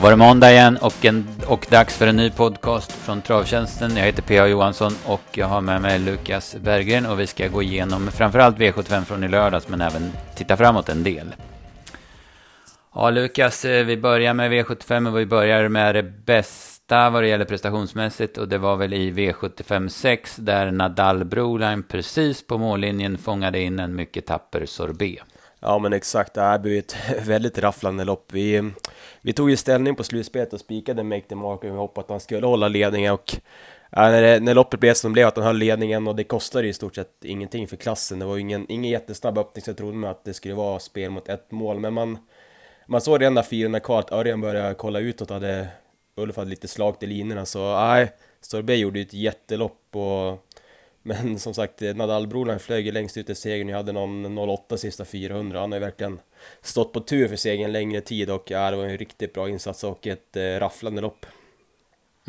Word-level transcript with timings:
Då 0.00 0.04
var 0.04 0.10
det 0.10 0.16
måndag 0.16 0.52
igen 0.52 0.76
och, 0.76 1.04
en, 1.04 1.28
och 1.46 1.66
dags 1.70 1.96
för 1.96 2.06
en 2.06 2.16
ny 2.16 2.30
podcast 2.30 2.92
från 2.92 3.22
Travtjänsten. 3.22 3.96
Jag 3.96 4.04
heter 4.04 4.22
P.A. 4.22 4.46
Johansson 4.46 4.92
och 5.06 5.20
jag 5.32 5.46
har 5.46 5.60
med 5.60 5.82
mig 5.82 5.98
Lukas 5.98 6.56
Berggren 6.60 7.06
och 7.06 7.20
vi 7.20 7.26
ska 7.26 7.48
gå 7.48 7.62
igenom 7.62 8.10
framförallt 8.10 8.56
V75 8.56 9.04
från 9.04 9.24
i 9.24 9.28
lördags 9.28 9.68
men 9.68 9.80
även 9.80 10.12
titta 10.36 10.56
framåt 10.56 10.88
en 10.88 11.02
del. 11.02 11.34
Ja, 12.94 13.10
Lukas, 13.10 13.64
eh, 13.64 13.84
vi 13.84 13.96
börjar 13.96 14.34
med 14.34 14.52
V75 14.52 15.08
och 15.08 15.18
vi 15.18 15.26
börjar 15.26 15.68
med 15.68 15.94
det 15.94 16.02
bästa 16.02 17.10
vad 17.10 17.22
det 17.22 17.28
gäller 17.28 17.44
prestationsmässigt 17.44 18.38
och 18.38 18.48
det 18.48 18.58
var 18.58 18.76
väl 18.76 18.92
i 18.92 19.12
V75 19.12 19.88
6 19.88 20.36
där 20.36 20.70
Nadal 20.70 21.24
Broline 21.24 21.82
precis 21.82 22.46
på 22.46 22.58
mållinjen 22.58 23.18
fångade 23.18 23.60
in 23.60 23.78
en 23.78 23.94
mycket 23.94 24.26
tapper 24.26 24.66
sorbet. 24.66 25.18
Ja 25.60 25.78
men 25.78 25.92
exakt, 25.92 26.34
det 26.34 26.40
här 26.40 26.58
blev 26.58 26.78
ett 26.78 26.96
väldigt 27.26 27.58
rafflande 27.58 28.04
lopp. 28.04 28.26
Vi, 28.32 28.72
vi 29.22 29.32
tog 29.32 29.50
ju 29.50 29.56
ställning 29.56 29.94
på 29.94 30.04
slutspelet 30.04 30.52
och 30.52 30.60
spikade 30.60 31.02
Make 31.02 31.20
the 31.28 31.34
Mark 31.34 31.58
och 31.58 31.64
vi 31.64 31.70
hoppade 31.70 32.04
att 32.04 32.10
han 32.10 32.20
skulle 32.20 32.46
hålla 32.46 32.68
ledningen 32.68 33.12
och 33.12 33.36
ja, 33.90 34.02
när, 34.02 34.22
det, 34.22 34.40
när 34.40 34.54
loppet 34.54 34.80
blev 34.80 34.94
som 34.94 35.10
det 35.10 35.12
blev, 35.12 35.28
att 35.28 35.36
han 35.36 35.46
höll 35.46 35.56
ledningen 35.56 36.08
och 36.08 36.16
det 36.16 36.24
kostade 36.24 36.68
i 36.68 36.72
stort 36.72 36.94
sett 36.94 37.24
ingenting 37.24 37.68
för 37.68 37.76
klassen. 37.76 38.18
Det 38.18 38.24
var 38.24 38.34
ju 38.34 38.40
ingen, 38.40 38.66
ingen 38.68 38.90
jättesnabb 38.90 39.38
öppning 39.38 39.62
så 39.62 39.70
jag 39.70 39.76
trodde 39.76 40.10
att 40.10 40.24
det 40.24 40.34
skulle 40.34 40.54
vara 40.54 40.78
spel 40.78 41.10
mot 41.10 41.28
ett 41.28 41.50
mål. 41.50 41.80
Men 41.80 41.94
man, 41.94 42.18
man 42.86 43.00
såg 43.00 43.20
redan 43.20 43.34
där 43.34 43.42
400 43.42 43.80
kvar 43.80 43.98
att 43.98 44.12
Örjan 44.12 44.40
började 44.40 44.74
kolla 44.74 44.98
utåt 44.98 45.30
hade 45.30 45.68
Ulf 46.16 46.36
hade 46.36 46.50
lite 46.50 46.68
slag 46.68 46.96
i 47.00 47.06
linorna 47.06 47.46
så 47.46 47.76
nej, 47.76 48.12
Sorbet 48.40 48.78
gjorde 48.78 48.98
ju 48.98 49.04
ett 49.04 49.14
jättelopp 49.14 49.96
och 49.96 50.49
men 51.02 51.38
som 51.38 51.54
sagt, 51.54 51.80
Nadal-brorna 51.80 52.58
flög 52.58 52.86
ju 52.86 52.92
längst 52.92 53.16
ut 53.16 53.30
i 53.30 53.34
segern. 53.34 53.68
Jag 53.68 53.76
hade 53.76 53.92
någon 53.92 54.38
08 54.38 54.76
sista 54.76 55.04
400. 55.04 55.60
Han 55.60 55.72
har 55.72 55.78
ju 55.78 55.84
verkligen 55.84 56.20
stått 56.62 56.92
på 56.92 57.00
tur 57.00 57.28
för 57.28 57.36
segern 57.36 57.72
längre 57.72 58.00
tid 58.00 58.30
och 58.30 58.50
ja, 58.50 58.70
det 58.70 58.76
var 58.76 58.84
en 58.84 58.98
riktigt 58.98 59.32
bra 59.34 59.48
insats 59.48 59.84
och 59.84 60.06
ett 60.06 60.36
eh, 60.36 60.42
rafflande 60.42 61.00
lopp. 61.00 61.26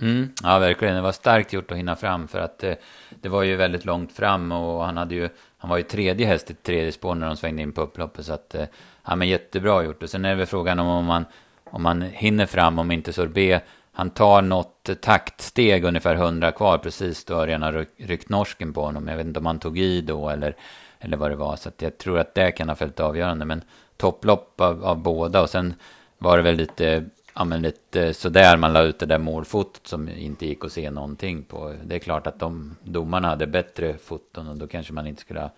Mm, 0.02 0.30
ja, 0.44 0.60
verkligen. 0.60 0.96
Det 0.96 1.02
var 1.02 1.12
starkt 1.12 1.54
gjort 1.54 1.72
att 1.72 1.78
hinna 1.78 1.96
fram 1.96 2.28
för 2.28 2.40
att 2.40 2.64
eh, 2.64 2.74
det 3.22 3.30
var 3.30 3.44
ju 3.44 3.56
väldigt 3.56 3.86
långt 3.86 4.12
fram 4.12 4.52
och 4.52 4.86
han 4.86 4.98
hade 4.98 5.16
ju, 5.16 5.30
han 5.58 5.70
var 5.70 5.78
ju 5.78 5.84
tredje 5.84 6.28
häst 6.28 6.52
i 6.52 6.54
tredje 6.54 6.92
spår 6.92 7.16
när 7.16 7.28
de 7.28 7.38
svängde 7.38 7.62
in 7.62 7.72
på 7.72 7.82
upploppet 7.82 8.26
så 8.26 8.34
att, 8.34 8.56
eh, 8.56 8.66
ja 9.06 9.16
men 9.16 9.28
jättebra 9.28 9.84
gjort. 9.84 10.04
Och 10.04 10.10
sen 10.10 10.26
är 10.26 10.30
det 10.30 10.36
väl 10.36 10.46
frågan 10.46 10.80
om, 10.80 10.88
om 10.88 11.06
man, 11.06 11.26
om 11.64 11.82
man 11.84 12.02
hinner 12.02 12.46
fram, 12.46 12.80
om 12.80 12.92
inte 12.92 13.14
Sorbet 13.14 13.64
han 13.92 14.10
tar 14.10 14.42
något 14.42 14.90
taktsteg 15.02 15.84
ungefär 15.84 16.16
100 16.16 16.52
kvar 16.52 16.78
precis 16.78 17.26
då 17.26 17.34
Örjan 17.34 17.62
har 17.62 17.86
ryckt 17.98 18.30
norsken 18.30 18.74
på 18.74 18.82
honom. 18.82 19.08
Jag 19.08 19.18
vet 19.18 19.26
inte 19.26 19.40
om 19.40 19.46
han 19.46 19.60
tog 19.60 19.80
i 19.80 20.02
då 20.02 20.30
eller, 20.30 20.56
eller 21.00 21.18
vad 21.18 21.32
det 21.32 21.36
var. 21.36 21.56
Så 21.56 21.72
jag 21.78 21.98
tror 21.98 22.20
att 22.20 22.36
det 22.36 22.52
kan 22.52 22.70
ha 22.70 22.76
följt 22.76 23.00
avgörande. 23.00 23.46
Men 23.46 23.64
topplopp 23.98 24.62
av, 24.62 24.86
av 24.86 24.98
båda 24.98 25.42
och 25.42 25.50
sen 25.50 25.74
var 26.18 26.38
det 26.38 26.44
väl 26.44 26.56
lite, 26.56 27.06
ja 27.36 27.46
men 27.46 27.62
lite 27.62 28.14
sådär 28.14 28.58
man 28.58 28.74
la 28.74 28.82
ut 28.82 29.00
det 29.00 29.06
där 29.06 29.18
målfotot 29.18 29.88
som 29.88 30.10
inte 30.10 30.46
gick 30.46 30.66
att 30.66 30.72
se 30.72 30.92
någonting 30.92 31.44
på. 31.44 31.76
Det 31.84 31.96
är 31.96 32.00
klart 32.00 32.28
att 32.28 32.40
de 32.40 32.76
domarna 32.84 33.28
hade 33.28 33.48
bättre 33.48 33.98
foton 33.98 34.48
och 34.48 34.58
då 34.58 34.68
kanske 34.68 34.94
man 34.94 35.08
inte 35.08 35.22
skulle 35.22 35.50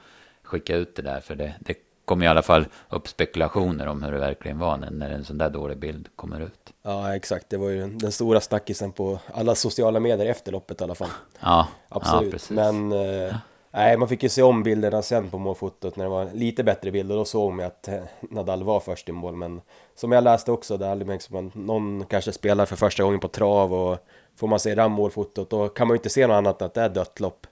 skicka 0.43 0.75
ut 0.75 0.95
det 0.95 1.01
där. 1.01 1.19
För 1.19 1.35
det, 1.35 1.53
det 1.59 1.75
kom 2.05 2.23
i 2.23 2.27
alla 2.27 2.41
fall 2.41 2.65
upp 2.89 3.07
spekulationer 3.07 3.87
om 3.87 4.03
hur 4.03 4.11
det 4.11 4.19
verkligen 4.19 4.59
var 4.59 4.77
när, 4.77 5.09
en 5.09 5.25
sån 5.25 5.37
där 5.37 5.49
dålig 5.49 5.77
bild 5.77 6.09
kommer 6.15 6.41
ut. 6.41 6.73
Ja, 6.81 7.15
exakt. 7.15 7.49
Det 7.49 7.57
var 7.57 7.69
ju 7.69 7.87
den 7.87 8.11
stora 8.11 8.41
snackisen 8.41 8.91
på 8.91 9.19
alla 9.33 9.55
sociala 9.55 9.99
medier 9.99 10.27
efter 10.27 10.51
loppet 10.51 10.81
i 10.81 10.83
alla 10.83 10.95
fall. 10.95 11.09
Ja, 11.39 11.67
absolut. 11.89 12.49
Ja, 12.49 12.55
Men 12.55 12.91
eh, 12.91 13.35
nej, 13.71 13.97
man 13.97 14.07
fick 14.07 14.23
ju 14.23 14.29
se 14.29 14.41
om 14.41 14.63
bilderna 14.63 15.01
sen 15.01 15.29
på 15.29 15.37
målfotot 15.37 15.95
när 15.95 16.03
det 16.03 16.09
var 16.09 16.29
lite 16.33 16.63
bättre 16.63 16.91
bilder. 16.91 17.15
Då 17.15 17.25
såg 17.25 17.53
man 17.53 17.65
att 17.65 17.87
eh, 17.87 18.03
Nadal 18.21 18.63
var 18.63 18.79
först 18.79 19.09
i 19.09 19.11
mål. 19.11 19.35
Men 19.35 19.61
som 19.95 20.11
jag 20.11 20.23
läste 20.23 20.51
också, 20.51 20.77
det 20.77 20.95
märks 20.95 21.29
man 21.29 21.51
någon 21.53 22.05
kanske 22.05 22.31
spelar 22.31 22.65
för 22.65 22.75
första 22.75 23.03
gången 23.03 23.19
på 23.19 23.27
trav 23.27 23.73
och 23.73 23.97
får 24.35 24.47
man 24.47 24.59
se 24.59 24.75
det 24.75 24.81
här 24.81 24.89
målfotot 24.89 25.49
då 25.49 25.69
kan 25.69 25.87
man 25.87 25.95
ju 25.95 25.97
inte 25.97 26.09
se 26.09 26.27
något 26.27 26.35
annat 26.35 26.61
än 26.61 26.65
att 26.65 26.73
det 26.73 26.81
är 26.81 26.89
dött 26.89 27.19
lopp. 27.19 27.47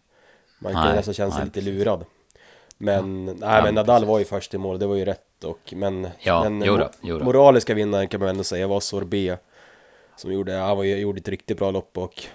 Man 0.59 0.73
kan 0.73 0.95
nästan 0.95 1.13
känna 1.13 1.31
sig 1.31 1.45
lite 1.45 1.61
lurad. 1.61 2.05
Men, 2.81 3.27
ja. 3.27 3.33
nej, 3.37 3.63
men 3.63 3.75
Nadal 3.75 4.05
var 4.05 4.19
ju 4.19 4.25
först 4.25 4.53
i 4.53 4.57
mål, 4.57 4.79
det 4.79 4.87
var 4.87 4.95
ju 4.95 5.05
rätt. 5.05 5.43
Och, 5.43 5.73
men 5.75 6.07
ja, 6.19 6.43
den 6.43 6.61
jodå, 6.61 6.89
jodå. 7.01 7.25
moraliska 7.25 7.73
vinnaren 7.73 8.07
kan 8.07 8.19
man 8.19 8.29
ändå 8.29 8.43
säga 8.43 8.67
var 8.67 8.79
Sorbet. 8.79 9.39
Som 10.15 10.33
gjorde, 10.33 10.53
han 10.53 10.77
var, 10.77 10.83
gjorde 10.83 11.19
ett 11.19 11.27
riktigt 11.27 11.57
bra 11.57 11.71
lopp 11.71 11.97
och 11.97 12.25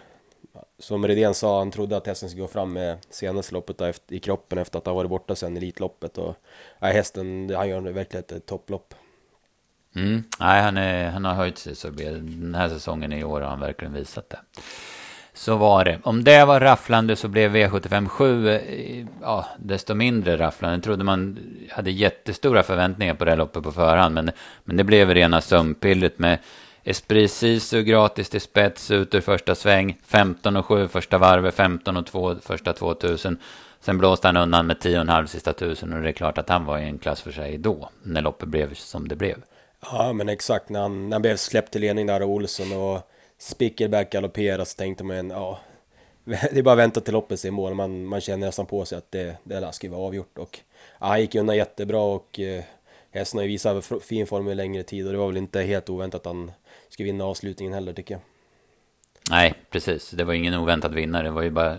som 0.78 1.08
Redén 1.08 1.34
sa, 1.34 1.58
han 1.58 1.70
trodde 1.70 1.96
att 1.96 2.06
hästen 2.06 2.28
skulle 2.28 2.42
gå 2.42 2.48
fram 2.48 2.72
med 2.72 2.98
senaste 3.10 3.54
loppet 3.54 3.80
efter, 3.80 4.14
i 4.14 4.18
kroppen 4.18 4.58
efter 4.58 4.78
att 4.78 4.86
ha 4.86 4.94
varit 4.94 5.10
borta 5.10 5.34
sen 5.34 5.56
Elitloppet. 5.56 6.18
Och 6.18 6.36
nej, 6.78 6.92
hästen, 6.92 7.54
han 7.56 7.68
gör 7.68 7.80
verkligen 7.80 8.24
ett 8.28 8.46
topplopp. 8.46 8.94
Mm. 9.96 10.22
Nej, 10.40 10.62
han, 10.62 10.76
är, 10.76 11.10
han 11.10 11.24
har 11.24 11.34
höjt 11.34 11.58
sig 11.58 11.76
så 11.76 11.90
den 11.90 12.54
här 12.54 12.68
säsongen 12.68 13.12
i 13.12 13.24
år 13.24 13.40
har 13.40 13.48
han 13.48 13.60
verkligen 13.60 13.92
visat 13.92 14.30
det. 14.30 14.38
Så 15.36 15.56
var 15.56 15.84
det. 15.84 15.98
Om 16.02 16.24
det 16.24 16.44
var 16.44 16.60
rafflande 16.60 17.16
så 17.16 17.28
blev 17.28 17.56
V75 17.56 18.08
7 18.08 18.48
eh, 18.48 19.06
ja, 19.22 19.46
desto 19.58 19.94
mindre 19.94 20.36
rafflande. 20.36 20.76
Jag 20.76 20.84
trodde 20.84 21.04
man 21.04 21.38
hade 21.70 21.90
jättestora 21.90 22.62
förväntningar 22.62 23.14
på 23.14 23.24
det 23.24 23.30
här 23.30 23.38
loppet 23.38 23.62
på 23.62 23.72
förhand. 23.72 24.14
Men, 24.14 24.30
men 24.64 24.76
det 24.76 24.84
blev 24.84 25.14
rena 25.14 25.40
sömnpillret 25.40 26.18
med 26.18 26.38
Esprit 26.84 27.30
Sisu 27.30 27.82
gratis 27.82 28.28
till 28.28 28.40
spets 28.40 28.90
ut 28.90 29.14
ur 29.14 29.20
första 29.20 29.54
sväng. 29.54 29.98
15 30.06 30.56
och 30.56 30.66
7 30.66 30.88
första 30.88 31.18
varvet, 31.18 31.54
15 31.54 31.96
och 31.96 32.06
2 32.06 32.36
första 32.42 32.72
2000. 32.72 33.38
Sen 33.80 33.98
blåste 33.98 34.28
han 34.28 34.36
undan 34.36 34.66
med 34.66 34.76
10,5 34.76 35.26
sista 35.26 35.52
tusen 35.52 35.92
och 35.92 36.02
det 36.02 36.08
är 36.08 36.12
klart 36.12 36.38
att 36.38 36.48
han 36.48 36.64
var 36.64 36.78
i 36.78 36.84
en 36.84 36.98
klass 36.98 37.20
för 37.20 37.32
sig 37.32 37.58
då. 37.58 37.90
När 38.02 38.22
loppet 38.22 38.48
blev 38.48 38.74
som 38.74 39.08
det 39.08 39.16
blev. 39.16 39.36
Ja 39.90 40.12
men 40.12 40.28
exakt 40.28 40.68
när 40.68 40.80
han, 40.80 41.08
när 41.08 41.14
han 41.14 41.22
blev 41.22 41.36
släppt 41.36 41.72
till 41.72 41.80
ledning 41.80 42.06
där 42.06 42.20
av 42.20 42.30
Olsson 42.30 42.72
och 42.72 43.10
Spickelback 43.38 44.12
galopperar 44.12 44.64
så 44.64 44.76
tänkte 44.76 45.04
man 45.04 45.30
ja, 45.30 45.60
det 46.24 46.58
är 46.58 46.62
bara 46.62 46.72
att 46.72 46.78
vänta 46.78 47.00
till 47.00 47.12
loppet 47.12 47.44
är 47.44 47.48
i 47.48 47.50
mål. 47.50 47.74
Man, 47.74 48.06
man 48.06 48.20
känner 48.20 48.46
nästan 48.46 48.66
på 48.66 48.84
sig 48.84 48.98
att 48.98 49.10
det, 49.10 49.36
det 49.44 49.72
ska 49.72 49.90
vara 49.90 50.00
avgjort. 50.00 50.38
Och, 50.38 50.60
ja, 51.00 51.06
han 51.06 51.20
gick 51.20 51.34
undan 51.34 51.56
jättebra 51.56 52.00
och 52.00 52.40
eh, 52.40 52.64
hästen 53.10 53.38
har 53.38 53.42
ju 53.42 53.48
visat 53.48 53.92
fin 54.02 54.26
form 54.26 54.48
i 54.48 54.54
längre 54.54 54.82
tid 54.82 55.06
och 55.06 55.12
det 55.12 55.18
var 55.18 55.26
väl 55.26 55.36
inte 55.36 55.62
helt 55.62 55.90
oväntat 55.90 56.20
att 56.20 56.26
han 56.26 56.52
skulle 56.88 57.06
vinna 57.06 57.24
avslutningen 57.24 57.74
heller 57.74 57.92
tycker 57.92 58.14
jag. 58.14 58.20
Nej, 59.30 59.54
precis. 59.70 60.10
Det 60.10 60.24
var 60.24 60.34
ingen 60.34 60.54
oväntad 60.54 60.94
vinnare. 60.94 61.22
Det 61.22 61.30
var 61.30 61.42
ju 61.42 61.50
bara 61.50 61.76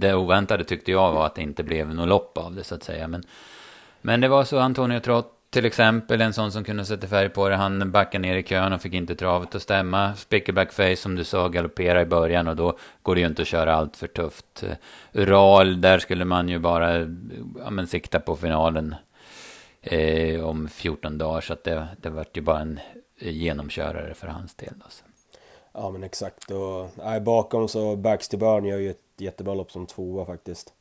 det 0.00 0.14
oväntade 0.14 0.64
tyckte 0.64 0.90
jag 0.90 1.12
var 1.12 1.26
att 1.26 1.34
det 1.34 1.42
inte 1.42 1.62
blev 1.62 1.94
något 1.94 2.08
lopp 2.08 2.38
av 2.38 2.54
det 2.54 2.64
så 2.64 2.74
att 2.74 2.82
säga. 2.82 3.08
Men, 3.08 3.22
men 4.00 4.20
det 4.20 4.28
var 4.28 4.44
så 4.44 4.58
Antonio 4.58 5.00
Trott 5.00 5.39
till 5.50 5.64
exempel 5.64 6.20
en 6.20 6.32
sån 6.32 6.52
som 6.52 6.64
kunde 6.64 6.84
sätta 6.84 7.06
färg 7.06 7.28
på 7.28 7.48
det. 7.48 7.56
Han 7.56 7.92
backade 7.92 8.22
ner 8.22 8.36
i 8.36 8.42
kön 8.42 8.72
och 8.72 8.82
fick 8.82 8.94
inte 8.94 9.14
travet 9.14 9.54
att 9.54 9.62
stämma. 9.62 10.14
Spickerback 10.14 10.72
face 10.72 10.96
som 10.96 11.16
du 11.16 11.24
sa 11.24 11.48
galopperar 11.48 12.00
i 12.00 12.06
början 12.06 12.48
och 12.48 12.56
då 12.56 12.78
går 13.02 13.14
det 13.14 13.20
ju 13.20 13.26
inte 13.26 13.42
att 13.42 13.48
köra 13.48 13.74
allt 13.74 13.96
för 13.96 14.06
tufft. 14.06 14.64
Ural, 15.12 15.80
där 15.80 15.98
skulle 15.98 16.24
man 16.24 16.48
ju 16.48 16.58
bara 16.58 16.98
ja, 17.58 17.70
men, 17.70 17.86
sikta 17.86 18.20
på 18.20 18.36
finalen 18.36 18.94
eh, 19.82 20.44
om 20.44 20.68
14 20.68 21.18
dagar. 21.18 21.40
Så 21.40 21.52
att 21.52 21.64
det, 21.64 21.88
det 22.00 22.10
vart 22.10 22.36
ju 22.36 22.40
bara 22.40 22.60
en 22.60 22.80
genomkörare 23.18 24.14
för 24.14 24.26
hans 24.26 24.54
del. 24.54 24.74
Alltså. 24.84 25.04
Ja 25.72 25.90
men 25.90 26.02
exakt. 26.02 26.50
Och, 26.50 26.90
nej, 26.94 27.20
bakom 27.20 27.68
så 27.68 27.96
Baxter 27.96 28.38
Burn 28.38 28.64
gör 28.64 28.78
ju 28.78 28.90
ett 28.90 28.98
jättebra 29.18 29.54
lopp 29.54 29.72
som 29.72 29.86
tvåa 29.86 30.26
faktiskt. 30.26 30.74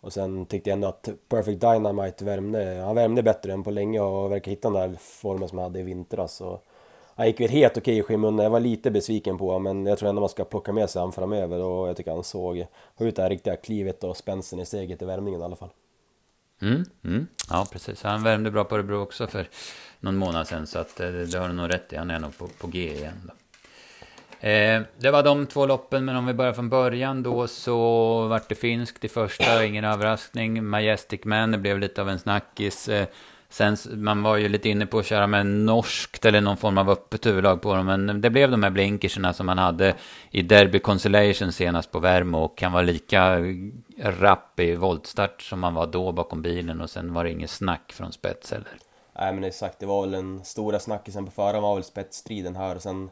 Och 0.00 0.12
sen 0.12 0.46
tyckte 0.46 0.70
jag 0.70 0.74
ändå 0.74 0.88
att 0.88 1.08
Perfect 1.28 1.60
Dynamite 1.60 2.24
värmde, 2.24 2.82
han 2.84 2.94
värmde 2.94 3.22
bättre 3.22 3.52
än 3.52 3.62
på 3.62 3.70
länge 3.70 4.00
och 4.00 4.32
verkar 4.32 4.50
hitta 4.50 4.70
den 4.70 4.90
där 4.90 4.98
formen 5.00 5.48
som 5.48 5.58
han 5.58 5.64
hade 5.64 5.80
i 5.80 5.82
vintras. 5.82 6.40
Och 6.40 6.64
han 7.14 7.26
gick 7.26 7.40
väl 7.40 7.48
helt 7.48 7.76
okej 7.76 7.98
i 7.98 8.02
skymundan, 8.02 8.44
jag 8.44 8.50
var 8.50 8.60
lite 8.60 8.90
besviken 8.90 9.38
på 9.38 9.46
honom 9.46 9.62
men 9.62 9.86
jag 9.86 9.98
tror 9.98 10.08
ändå 10.08 10.20
man 10.20 10.28
ska 10.28 10.44
plocka 10.44 10.72
med 10.72 10.90
sig 10.90 11.00
honom 11.00 11.12
framöver 11.12 11.58
och 11.58 11.88
jag 11.88 11.96
tycker 11.96 12.10
han 12.10 12.24
såg 12.24 12.66
ut 12.98 13.16
det 13.16 13.22
här 13.22 13.30
riktiga 13.30 13.56
klivet 13.56 14.04
och 14.04 14.16
spänsten 14.16 14.60
i 14.60 14.66
steget 14.66 15.02
i 15.02 15.04
värmningen 15.04 15.40
i 15.40 15.44
alla 15.44 15.56
fall. 15.56 15.70
Mm, 16.62 16.84
mm. 17.04 17.26
Ja, 17.50 17.66
precis. 17.72 18.02
Han 18.02 18.22
värmde 18.22 18.50
bra 18.50 18.64
på 18.64 18.74
Örebro 18.74 19.02
också 19.02 19.26
för 19.26 19.48
någon 20.00 20.16
månad 20.16 20.48
sedan 20.48 20.66
så 20.66 20.78
att 20.78 21.00
eh, 21.00 21.10
det 21.10 21.38
har 21.38 21.48
du 21.48 21.54
nog 21.54 21.70
rätt 21.70 21.92
i. 21.92 21.96
Han 21.96 22.10
är 22.10 22.18
nog 22.18 22.38
på, 22.38 22.48
på 22.48 22.66
G 22.66 22.92
igen 22.94 23.22
då. 23.26 23.32
Eh, 24.40 24.82
det 24.98 25.10
var 25.10 25.22
de 25.22 25.46
två 25.46 25.66
loppen, 25.66 26.04
men 26.04 26.16
om 26.16 26.26
vi 26.26 26.34
börjar 26.34 26.52
från 26.52 26.68
början 26.68 27.22
då 27.22 27.46
så 27.46 27.78
vart 28.26 28.48
det 28.48 28.54
finskt 28.54 29.04
i 29.04 29.08
första, 29.08 29.64
ingen 29.64 29.84
överraskning. 29.84 30.64
Majestic 30.64 31.20
Man, 31.24 31.50
det 31.50 31.58
blev 31.58 31.78
lite 31.78 32.02
av 32.02 32.08
en 32.08 32.18
snackis. 32.18 32.88
Eh, 32.88 33.06
sen, 33.48 33.76
man 33.92 34.22
var 34.22 34.36
ju 34.36 34.48
lite 34.48 34.68
inne 34.68 34.86
på 34.86 34.98
att 34.98 35.06
köra 35.06 35.26
med 35.26 35.46
norskt 35.46 36.24
eller 36.24 36.40
någon 36.40 36.56
form 36.56 36.78
av 36.78 36.90
öppet 36.90 37.26
huvudlag 37.26 37.62
på 37.62 37.74
dem, 37.74 37.86
men 37.86 38.20
det 38.20 38.30
blev 38.30 38.50
de 38.50 38.62
här 38.62 38.70
blinkerserna 38.70 39.32
som 39.32 39.46
man 39.46 39.58
hade 39.58 39.94
i 40.30 40.42
Derby 40.42 40.78
Consolation 40.78 41.52
senast 41.52 41.92
på 41.92 41.98
Värmo 41.98 42.38
och 42.38 42.58
kan 42.58 42.72
vara 42.72 42.82
lika 42.82 43.38
rapp 43.98 44.60
i 44.60 44.74
voltstart 44.74 45.42
som 45.42 45.60
man 45.60 45.74
var 45.74 45.86
då 45.86 46.12
bakom 46.12 46.42
bilen 46.42 46.80
och 46.80 46.90
sen 46.90 47.12
var 47.12 47.24
det 47.24 47.30
inget 47.30 47.50
snack 47.50 47.92
från 47.92 48.12
spets 48.12 48.50
heller. 48.50 48.72
Nej 49.18 49.34
men 49.34 49.44
exakt, 49.44 49.78
det 49.78 49.86
var 49.86 50.00
väl 50.00 50.10
den 50.10 50.44
stora 50.44 50.78
snackisen 50.78 51.24
på 51.24 51.30
förhand 51.30 51.62
var 51.62 51.74
väl 51.74 51.84
spetsstriden 51.84 52.56
här 52.56 52.76
och 52.76 52.82
sen 52.82 53.10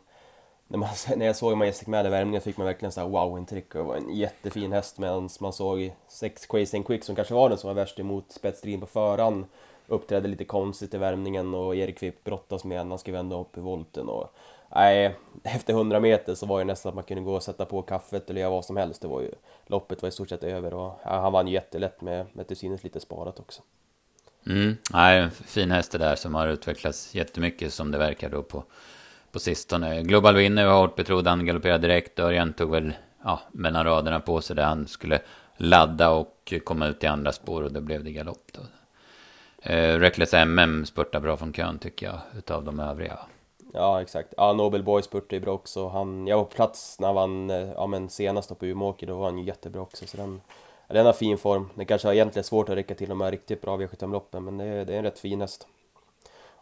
när, 0.68 0.78
man, 0.78 0.88
när 1.16 1.26
jag 1.26 1.36
såg 1.36 1.56
Majestic 1.56 1.88
Mad 1.88 2.06
i 2.06 2.10
värmningen 2.10 2.42
fick 2.42 2.56
man 2.56 2.66
verkligen 2.66 2.92
såhär 2.92 3.08
wow-intryck 3.08 3.74
och 3.74 3.82
det 3.82 3.88
var 3.88 3.96
en 3.96 4.14
jättefin 4.14 4.72
häst 4.72 4.98
medan 4.98 5.28
man 5.40 5.52
såg 5.52 5.92
Sex 6.08 6.46
Crazy 6.46 6.76
and 6.76 6.86
Quick 6.86 7.04
som 7.04 7.16
kanske 7.16 7.34
var 7.34 7.48
den 7.48 7.58
som 7.58 7.68
var 7.68 7.74
värst 7.74 7.98
emot 7.98 8.32
spetsstriden 8.32 8.80
på 8.80 8.86
förhand 8.86 9.44
uppträdde 9.86 10.28
lite 10.28 10.44
konstigt 10.44 10.94
i 10.94 10.98
värmningen 10.98 11.54
och 11.54 11.76
Erik 11.76 11.98
fick 11.98 12.24
brottas 12.24 12.64
med 12.64 12.86
när 12.86 12.90
han 12.90 12.98
skulle 12.98 13.16
vända 13.16 13.40
upp 13.40 13.58
i 13.58 13.60
volten 13.60 14.08
och 14.08 14.34
nej, 14.74 15.16
efter 15.42 15.72
100 15.72 16.00
meter 16.00 16.34
så 16.34 16.46
var 16.46 16.58
det 16.58 16.64
nästan 16.64 16.90
att 16.90 16.94
man 16.94 17.04
kunde 17.04 17.22
gå 17.22 17.34
och 17.34 17.42
sätta 17.42 17.64
på 17.64 17.82
kaffet 17.82 18.30
eller 18.30 18.40
göra 18.40 18.50
vad 18.50 18.64
som 18.64 18.76
helst. 18.76 19.02
Det 19.02 19.08
var 19.08 19.20
ju, 19.20 19.30
loppet 19.66 20.02
var 20.02 20.08
i 20.08 20.12
stort 20.12 20.28
sett 20.28 20.44
över 20.44 20.74
och 20.74 21.00
ja, 21.04 21.20
han 21.20 21.32
vann 21.32 21.48
jättelätt 21.48 22.00
med, 22.00 22.26
med 22.32 22.48
till 22.48 22.56
synes 22.56 22.84
lite 22.84 23.00
sparat 23.00 23.40
också. 23.40 23.62
Mm, 24.46 24.76
nej, 24.92 25.20
en 25.20 25.30
fin 25.30 25.70
häst 25.70 25.92
det 25.92 25.98
där 25.98 26.16
som 26.16 26.34
har 26.34 26.48
utvecklats 26.48 27.14
jättemycket 27.14 27.72
som 27.72 27.90
det 27.90 27.98
verkar 27.98 28.28
då 28.28 28.42
på, 28.42 28.64
på 29.36 29.40
sistone. 29.40 30.02
Global 30.02 30.34
Winner 30.34 30.66
var 30.66 30.80
hårt 30.80 30.96
betrodd, 30.96 31.26
han 31.26 31.46
galopperade 31.46 31.88
direkt. 31.88 32.18
Örjan 32.18 32.52
tog 32.52 32.70
väl 32.70 32.92
ja, 33.24 33.40
mellan 33.52 33.84
raderna 33.84 34.20
på 34.20 34.40
sig 34.40 34.56
där 34.56 34.64
han 34.64 34.86
skulle 34.86 35.20
ladda 35.56 36.10
och 36.10 36.54
komma 36.64 36.86
ut 36.86 37.04
i 37.04 37.06
andra 37.06 37.32
spår 37.32 37.62
och 37.62 37.72
då 37.72 37.80
blev 37.80 38.04
det 38.04 38.10
galopp. 38.10 38.52
Då. 38.52 38.60
Eh, 39.70 39.98
Reckless 39.98 40.34
MM 40.34 40.86
spurtar 40.86 41.20
bra 41.20 41.36
från 41.36 41.52
kön 41.52 41.78
tycker 41.78 42.06
jag, 42.06 42.20
utav 42.38 42.64
de 42.64 42.80
övriga. 42.80 43.18
Ja, 43.72 44.02
exakt. 44.02 44.34
Ja, 44.36 44.52
Nobel 44.52 44.82
Boy 44.82 45.02
spurtade 45.02 45.36
ju 45.36 45.40
bra 45.40 45.52
också. 45.52 45.88
Han, 45.88 46.26
jag 46.26 46.36
var 46.36 46.44
på 46.44 46.54
plats 46.54 47.00
när 47.00 47.06
han 47.06 47.14
vann 47.14 47.50
eh, 47.50 47.72
ja, 47.72 47.86
men 47.86 48.08
senast 48.08 48.58
på 48.58 48.66
Umeåker, 48.66 49.06
då 49.06 49.16
var 49.16 49.24
han 49.24 49.38
ju 49.38 49.44
jättebra 49.44 49.82
också. 49.82 50.06
Så 50.06 50.16
den, 50.16 50.40
den 50.88 51.06
har 51.06 51.12
fin 51.12 51.38
form. 51.38 51.68
Den 51.74 51.86
kanske 51.86 52.08
har 52.08 52.12
egentligen 52.14 52.44
svårt 52.44 52.68
att 52.68 52.76
räcka 52.76 52.94
till 52.94 53.08
de 53.08 53.20
här 53.20 53.30
riktigt 53.30 53.62
bra 53.62 53.76
V75-loppen, 53.76 54.44
men 54.44 54.58
det 54.58 54.84
det 54.84 54.94
är 54.94 54.98
en 54.98 55.04
rätt 55.04 55.18
fin 55.18 55.40
häst. 55.40 55.66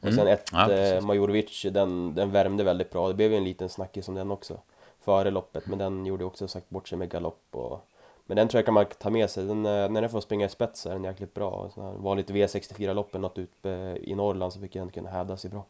Och 0.04 0.14
sen 0.14 0.20
mm. 0.20 0.34
ett 0.34 0.50
ja, 0.52 0.72
eh, 0.72 1.00
Majorovic, 1.00 1.66
den, 1.72 2.14
den 2.14 2.30
värmde 2.30 2.64
väldigt 2.64 2.90
bra. 2.90 3.08
Det 3.08 3.14
blev 3.14 3.30
ju 3.30 3.36
en 3.36 3.44
liten 3.44 3.68
snackis 3.68 4.08
om 4.08 4.14
den 4.14 4.30
också 4.30 4.60
före 5.00 5.30
loppet, 5.30 5.66
men 5.66 5.78
den 5.78 6.06
gjorde 6.06 6.24
också 6.24 6.48
sagt 6.48 6.70
bort 6.70 6.88
sig 6.88 6.98
med 6.98 7.10
galopp 7.10 7.46
och 7.50 7.88
men 8.26 8.36
den 8.36 8.48
tror 8.48 8.58
jag 8.58 8.64
kan 8.64 8.74
man 8.74 8.86
ta 8.98 9.10
med 9.10 9.30
sig, 9.30 9.44
den, 9.44 9.66
eh, 9.66 9.90
när 9.90 10.00
den 10.00 10.10
får 10.10 10.20
springa 10.20 10.46
i 10.46 10.48
spets 10.48 10.80
så 10.80 10.88
är 10.88 10.92
den 10.92 11.04
jäkligt 11.04 11.34
bra. 11.34 11.70
Vanligt 11.96 12.30
V64-lopp 12.30 13.14
eller 13.14 13.22
något 13.22 13.38
ute 13.38 13.98
i 14.00 14.14
Norrland 14.14 14.52
så 14.52 14.60
fick 14.60 14.72
den 14.72 14.90
kunna 14.90 15.10
hävda 15.10 15.36
sig 15.36 15.50
bra. 15.50 15.64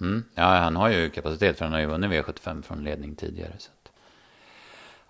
Mm. 0.00 0.24
Ja, 0.34 0.42
han 0.42 0.76
har 0.76 0.88
ju 0.88 1.10
kapacitet 1.10 1.58
för 1.58 1.64
han 1.64 1.72
har 1.72 1.80
ju 1.80 1.86
vunnit 1.86 2.10
V75 2.10 2.62
från 2.62 2.84
ledning 2.84 3.14
tidigare. 3.14 3.52
Så. 3.58 3.70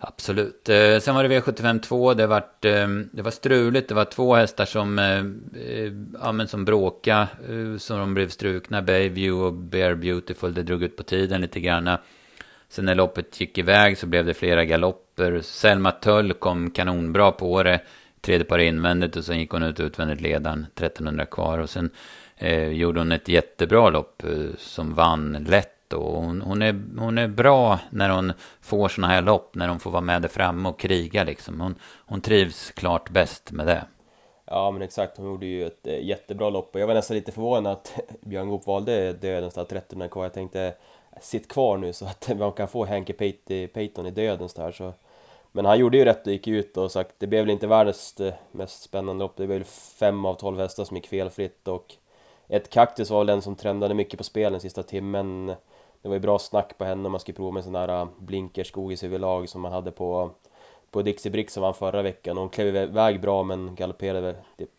Absolut. 0.05 0.69
Eh, 0.69 0.99
sen 0.99 1.15
var 1.15 1.23
det 1.23 1.39
V75 1.39 1.79
2. 1.79 2.13
Det, 2.13 2.27
vart, 2.27 2.65
eh, 2.65 2.87
det 3.11 3.21
var 3.21 3.31
struligt. 3.31 3.89
Det 3.89 3.95
var 3.95 4.05
två 4.05 4.35
hästar 4.35 4.65
som, 4.65 4.99
eh, 4.99 5.17
eh, 5.63 5.91
ja, 6.21 6.31
men 6.31 6.47
som 6.47 6.65
bråkade. 6.65 7.27
Eh, 7.49 7.77
som 7.77 7.99
de 7.99 8.13
blev 8.13 8.29
strukna. 8.29 8.81
Bayview 8.81 9.45
och 9.47 9.53
Bear 9.53 9.95
Beautiful. 9.95 10.53
Det 10.53 10.63
drog 10.63 10.83
ut 10.83 10.97
på 10.97 11.03
tiden 11.03 11.41
lite 11.41 11.59
grann. 11.59 11.97
Sen 12.69 12.85
när 12.85 12.95
loppet 12.95 13.41
gick 13.41 13.57
iväg 13.57 13.97
så 13.97 14.07
blev 14.07 14.25
det 14.25 14.33
flera 14.33 14.65
galopper. 14.65 15.41
Selma 15.41 15.91
Töll 15.91 16.33
kom 16.33 16.71
kanonbra 16.71 17.31
på 17.31 17.63
det. 17.63 17.79
Tredje 18.21 18.45
par 18.45 18.59
invändigt 18.59 19.15
och 19.15 19.25
sen 19.25 19.39
gick 19.39 19.51
hon 19.51 19.63
ut 19.63 19.79
utvändigt 19.79 20.21
ledan. 20.21 20.65
1300 20.75 21.25
kvar. 21.25 21.59
Och 21.59 21.69
sen 21.69 21.89
eh, 22.37 22.67
gjorde 22.67 22.99
hon 22.99 23.11
ett 23.11 23.27
jättebra 23.27 23.89
lopp 23.89 24.23
som 24.57 24.93
vann 24.93 25.45
lätt. 25.49 25.72
Och 25.91 26.21
hon, 26.21 26.41
hon, 26.41 26.61
är, 26.61 26.83
hon 26.97 27.17
är 27.17 27.27
bra 27.27 27.79
när 27.89 28.09
hon 28.09 28.33
får 28.61 28.87
sådana 28.89 29.13
här 29.13 29.21
lopp. 29.21 29.55
När 29.55 29.67
hon 29.67 29.79
får 29.79 29.91
vara 29.91 30.01
med 30.01 30.21
där 30.21 30.29
framme 30.29 30.69
och 30.69 30.79
kriga 30.79 31.23
liksom. 31.23 31.61
Hon, 31.61 31.75
hon 32.05 32.21
trivs 32.21 32.71
klart 32.71 33.09
bäst 33.09 33.51
med 33.51 33.67
det. 33.67 33.85
Ja 34.45 34.71
men 34.71 34.81
exakt, 34.81 35.17
hon 35.17 35.25
gjorde 35.25 35.45
ju 35.45 35.65
ett 35.65 35.87
eh, 35.87 36.05
jättebra 36.05 36.49
lopp 36.49 36.75
och 36.75 36.81
jag 36.81 36.87
var 36.87 36.93
nästan 36.93 37.17
lite 37.17 37.31
förvånad 37.31 37.73
att 37.73 37.99
Björn 38.21 38.49
Goop 38.49 38.67
valde 38.67 39.13
dödens 39.13 39.53
där 39.53 39.61
1300 39.61 40.07
kvar. 40.07 40.23
Jag 40.23 40.33
tänkte 40.33 40.73
sitt 41.21 41.47
kvar 41.47 41.77
nu 41.77 41.93
så 41.93 42.05
att 42.05 42.31
man 42.37 42.51
kan 42.51 42.67
få 42.67 42.85
Henke 42.85 43.13
Payton 43.73 44.05
i 44.05 44.11
dödens 44.11 44.53
där 44.53 44.71
så 44.71 44.93
men 45.55 45.65
han 45.65 45.79
gjorde 45.79 45.97
ju 45.97 46.05
rätt 46.05 46.27
och 46.27 46.33
gick 46.33 46.47
ut 46.47 46.77
och 46.77 46.91
sagt 46.91 47.15
det 47.19 47.27
blev 47.27 47.41
väl 47.41 47.49
inte 47.49 47.67
världens 47.67 48.19
eh, 48.19 48.33
mest 48.51 48.83
spännande 48.83 49.23
lopp. 49.23 49.37
Det 49.37 49.47
blev 49.47 49.63
fem 49.99 50.25
av 50.25 50.35
tolv 50.35 50.59
hästar 50.59 50.83
som 50.83 50.97
gick 50.97 51.07
felfritt 51.07 51.67
och 51.67 51.95
ett 52.47 52.69
Kaktus 52.69 53.09
var 53.09 53.17
väl 53.17 53.27
den 53.27 53.41
som 53.41 53.55
trendade 53.55 53.93
mycket 53.93 54.17
på 54.17 54.23
spel 54.23 54.51
den 54.51 54.61
sista 54.61 54.83
timmen. 54.83 55.55
Det 56.03 56.09
var 56.09 56.15
ju 56.15 56.19
bra 56.19 56.39
snack 56.39 56.77
på 56.77 56.85
henne 56.85 57.05
om 57.05 57.11
man 57.11 57.21
skulle 57.21 57.35
prova 57.35 57.51
med 57.51 57.63
sån 57.63 57.73
där 57.73 58.01
eh, 58.01 58.07
blinkerskogis 58.19 59.03
överlag 59.03 59.49
som 59.49 59.61
man 59.61 59.71
hade 59.71 59.91
på, 59.91 60.31
på 60.91 61.01
Dixie 61.01 61.31
Brix 61.31 61.53
som 61.53 61.63
vann 61.63 61.73
förra 61.73 62.01
veckan. 62.01 62.37
Hon 62.37 62.49
klev 62.49 62.75
iväg 62.75 63.21
bra 63.21 63.43
men 63.43 63.75
galopperade 63.75 64.35
typ 64.57 64.69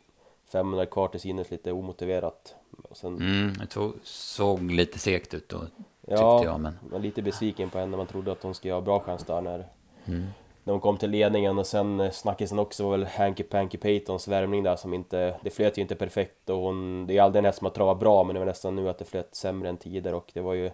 500 0.53 0.87
kvar 0.87 1.09
till 1.09 1.21
synes 1.21 1.51
lite 1.51 1.73
omotiverat. 1.73 2.55
Och 2.91 2.97
sen... 2.97 3.17
Mm, 3.17 3.53
det 3.59 3.93
såg 4.03 4.71
lite 4.71 4.99
segt 4.99 5.35
ut 5.35 5.49
då, 5.49 5.61
ja, 6.01 6.45
jag. 6.45 6.61
Men... 6.61 6.79
var 6.91 6.99
lite 6.99 7.23
besviken 7.23 7.71
på 7.71 7.79
henne. 7.79 7.97
Man 7.97 8.07
trodde 8.07 8.33
att 8.33 8.43
hon 8.43 8.55
skulle 8.55 8.75
ha 8.75 8.81
bra 8.81 9.01
chans 9.01 9.25
där 9.25 9.41
när, 9.41 9.69
mm. 10.05 10.27
när 10.65 10.73
hon 10.73 10.81
kom 10.81 10.97
till 10.97 11.11
ledningen. 11.11 11.59
Och 11.59 11.67
sen 11.67 12.01
eh, 12.01 12.11
snackisen 12.11 12.59
också 12.59 12.85
var 12.85 12.91
väl 12.91 13.07
Hanky 13.07 13.43
Panky 13.43 13.79
Paytons 13.79 14.29
värmning 14.29 14.63
där 14.63 14.77
som 14.77 14.95
inte... 14.95 15.37
Det 15.43 15.51
flöt 15.51 15.79
ju 15.79 15.83
inte 15.83 15.95
perfekt 15.95 16.51
och 16.51 16.59
hon... 16.59 17.07
Det 17.07 17.19
är 17.19 17.23
aldrig 17.23 17.39
en 17.39 17.45
häst 17.45 17.59
som 17.59 17.65
har 17.65 17.73
travat 17.73 18.01
bra 18.01 18.25
men 18.25 18.35
det 18.35 18.41
var 18.41 18.47
nästan 18.47 18.77
nu 18.77 18.89
att 18.89 18.99
det 18.99 19.05
flöt 19.05 19.35
sämre 19.35 19.69
än 19.69 19.77
tidigare 19.77 20.17
och 20.17 20.31
det 20.35 20.41
var 20.41 20.55
ju... 20.55 20.71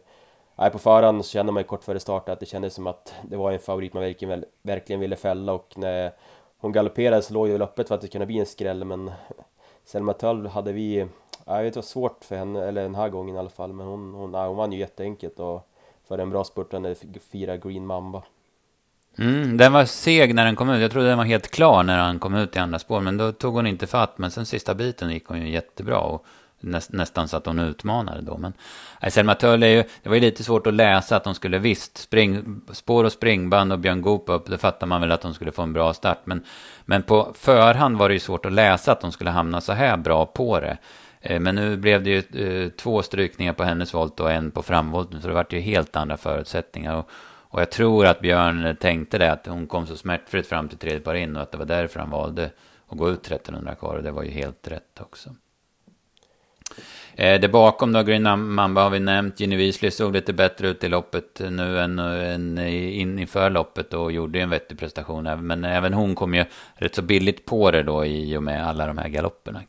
Nej, 0.61 0.71
på 0.71 0.79
förhand 0.79 1.25
så 1.25 1.31
kände 1.31 1.53
man 1.53 1.61
ju 1.61 1.67
kort 1.67 1.85
före 1.85 2.01
start 2.01 2.29
att 2.29 2.41
det 2.41 2.47
kändes 2.47 2.75
som 2.75 2.87
att 2.87 3.15
det 3.23 3.37
var 3.37 3.53
en 3.53 3.59
favorit 3.59 3.95
man 3.95 4.03
verkligen, 4.03 4.45
verkligen 4.63 5.01
ville 5.01 5.17
fälla 5.17 5.53
och 5.53 5.73
när 5.77 6.13
hon 6.59 6.73
galopperade 6.73 7.23
så 7.23 7.35
låg 7.35 7.47
det 7.47 7.53
väl 7.53 7.63
öppet 7.63 7.89
för 7.89 7.95
att 7.95 8.01
det 8.01 8.09
kunde 8.09 8.27
bli 8.27 8.39
en 8.39 8.47
skräll 8.47 8.85
men 8.85 9.11
Selma 9.85 10.13
Töll 10.13 10.47
hade 10.47 10.73
vi 10.73 11.07
jag 11.47 11.63
vet 11.63 11.75
det 11.75 11.79
var 11.79 11.83
svårt 11.83 12.25
för 12.25 12.37
henne, 12.37 12.65
eller 12.65 12.83
den 12.83 12.95
här 12.95 13.09
gången 13.09 13.37
i 13.37 13.39
alla 13.39 13.51
fall, 13.51 13.73
men 13.73 13.87
hon, 13.87 14.15
hon, 14.15 14.33
nej, 14.33 14.49
hon 14.49 14.57
vann 14.57 14.73
ju 14.73 14.79
jätteenkelt 14.79 15.41
och 15.41 15.69
för 16.09 16.19
en 16.19 16.31
bra 16.31 16.45
spurtande 16.45 16.95
fyra 17.33 17.57
Green 17.57 17.87
Mamba. 17.87 18.23
Mm, 19.19 19.57
den 19.57 19.73
var 19.73 19.85
seg 19.85 20.35
när 20.35 20.45
den 20.45 20.57
kom 20.57 20.71
ut. 20.71 20.83
Jag 20.83 20.91
trodde 20.91 21.09
den 21.09 21.19
var 21.19 21.25
helt 21.25 21.51
klar 21.51 21.83
när 21.83 21.99
han 21.99 22.19
kom 22.19 22.35
ut 22.35 22.57
i 22.57 22.59
andra 22.59 22.79
spår, 22.79 23.01
men 23.01 23.17
då 23.17 23.33
tog 23.33 23.55
hon 23.55 23.67
inte 23.67 23.87
fatt. 23.87 24.19
Men 24.19 24.31
sen 24.31 24.47
sista 24.47 24.75
biten 24.75 25.11
gick 25.11 25.27
hon 25.27 25.41
ju 25.41 25.51
jättebra 25.51 25.99
och 25.99 26.25
näst, 26.61 26.93
nästan 26.93 27.29
så 27.29 27.37
att 27.37 27.47
hon 27.47 27.59
utmanade 27.59 28.23
då. 28.23 28.37
Men 28.37 28.53
nej, 29.03 29.11
Selma 29.11 29.35
Töll 29.35 29.63
är 29.63 29.69
ju, 29.69 29.85
det 30.03 30.09
var 30.09 30.15
ju 30.17 30.21
lite 30.21 30.45
svårt 30.45 30.67
att 30.67 30.75
läsa 30.75 31.17
att 31.17 31.25
hon 31.25 31.35
skulle 31.35 31.59
visst, 31.59 31.99
spring, 31.99 32.61
spår 32.73 33.05
och 33.05 33.13
springband 33.13 33.73
och 33.73 33.79
Björn 33.79 34.03
Goop 34.03 34.29
upp, 34.29 34.47
det 34.47 34.59
fattar 34.59 34.87
man 34.87 35.01
väl 35.01 35.13
att 35.13 35.23
hon 35.23 35.35
skulle 35.35 35.53
få 35.53 35.63
en 35.63 35.73
bra 35.73 35.95
start. 35.95 36.19
Men, 36.25 36.45
men 36.85 37.03
på 37.03 37.33
förhand 37.35 37.97
var 37.97 38.09
det 38.09 38.15
ju 38.15 38.21
svårt 38.21 38.47
att 38.47 38.53
läsa 38.53 38.93
att 38.93 39.03
hon 39.03 39.13
skulle 39.13 39.31
hamna 39.31 39.61
så 39.61 39.73
här 39.73 39.97
bra 39.97 40.27
på 40.27 40.61
det. 40.61 40.79
Eh, 41.21 41.41
men 41.41 41.55
nu 41.55 41.77
blev 41.77 42.03
det 42.03 42.11
ju 42.11 42.19
eh, 42.19 42.71
två 42.71 43.03
strykningar 43.03 43.53
på 43.53 43.65
hennes 43.65 43.95
volt 43.95 44.21
och 44.21 44.33
en 44.33 44.51
på 44.51 44.63
framvolten. 44.63 45.21
Så 45.23 45.29
det 45.29 45.35
vart 45.35 45.53
ju 45.53 45.61
helt 45.61 45.97
andra 45.97 46.17
förutsättningar. 46.17 46.97
Och, 46.97 47.11
och 47.25 47.61
jag 47.61 47.71
tror 47.71 48.07
att 48.07 48.21
Björn 48.21 48.77
tänkte 48.81 49.19
det, 49.19 49.33
att 49.33 49.47
hon 49.47 49.67
kom 49.67 49.87
så 49.87 49.97
smärtfritt 49.97 50.47
fram 50.47 50.69
till 50.69 50.79
tredje 50.79 51.01
par 51.01 51.15
in. 51.15 51.37
Och 51.37 51.43
att 51.43 51.53
det 51.53 51.59
var 51.59 51.65
därför 51.65 52.01
han 52.01 52.11
valde 52.11 52.51
att 52.89 52.99
gå 52.99 53.11
ut 53.11 53.27
1300 53.27 53.75
kvar. 53.75 53.97
Och 53.97 54.03
det 54.03 54.11
var 54.11 54.23
ju 54.23 54.31
helt 54.31 54.69
rätt 54.69 55.01
också. 55.01 55.35
Eh, 57.17 57.41
det 57.41 57.49
bakom 57.49 57.93
då, 57.93 58.03
Green 58.03 58.53
Mamba 58.53 58.83
har 58.83 58.91
vi 58.91 59.01
nämnt. 59.01 59.41
Ginny 59.41 59.57
Weasley 59.57 59.91
såg 59.91 60.13
lite 60.13 60.33
bättre 60.33 60.69
ut 60.69 60.85
i 60.85 60.89
loppet 60.89 61.41
nu 61.51 61.81
än, 61.81 61.99
än 61.99 62.59
in 62.59 63.19
inför 63.19 63.51
loppet 63.51 63.95
och 63.95 64.13
gjorde 64.13 64.41
en 64.41 64.51
vettig 64.51 64.79
prestation. 64.79 65.47
Men 65.47 65.65
även 65.65 65.95
hon 65.95 66.15
kom 66.15 66.35
ju 66.35 66.45
rätt 66.75 66.95
så 66.95 67.03
billigt 67.03 67.45
på 67.45 67.71
det 67.71 67.83
då 67.83 68.05
i 68.05 68.37
och 68.37 68.43
med 68.43 68.67
alla 68.69 68.87
de 68.87 68.99
här 68.99 69.09
galopperna. 69.09 69.63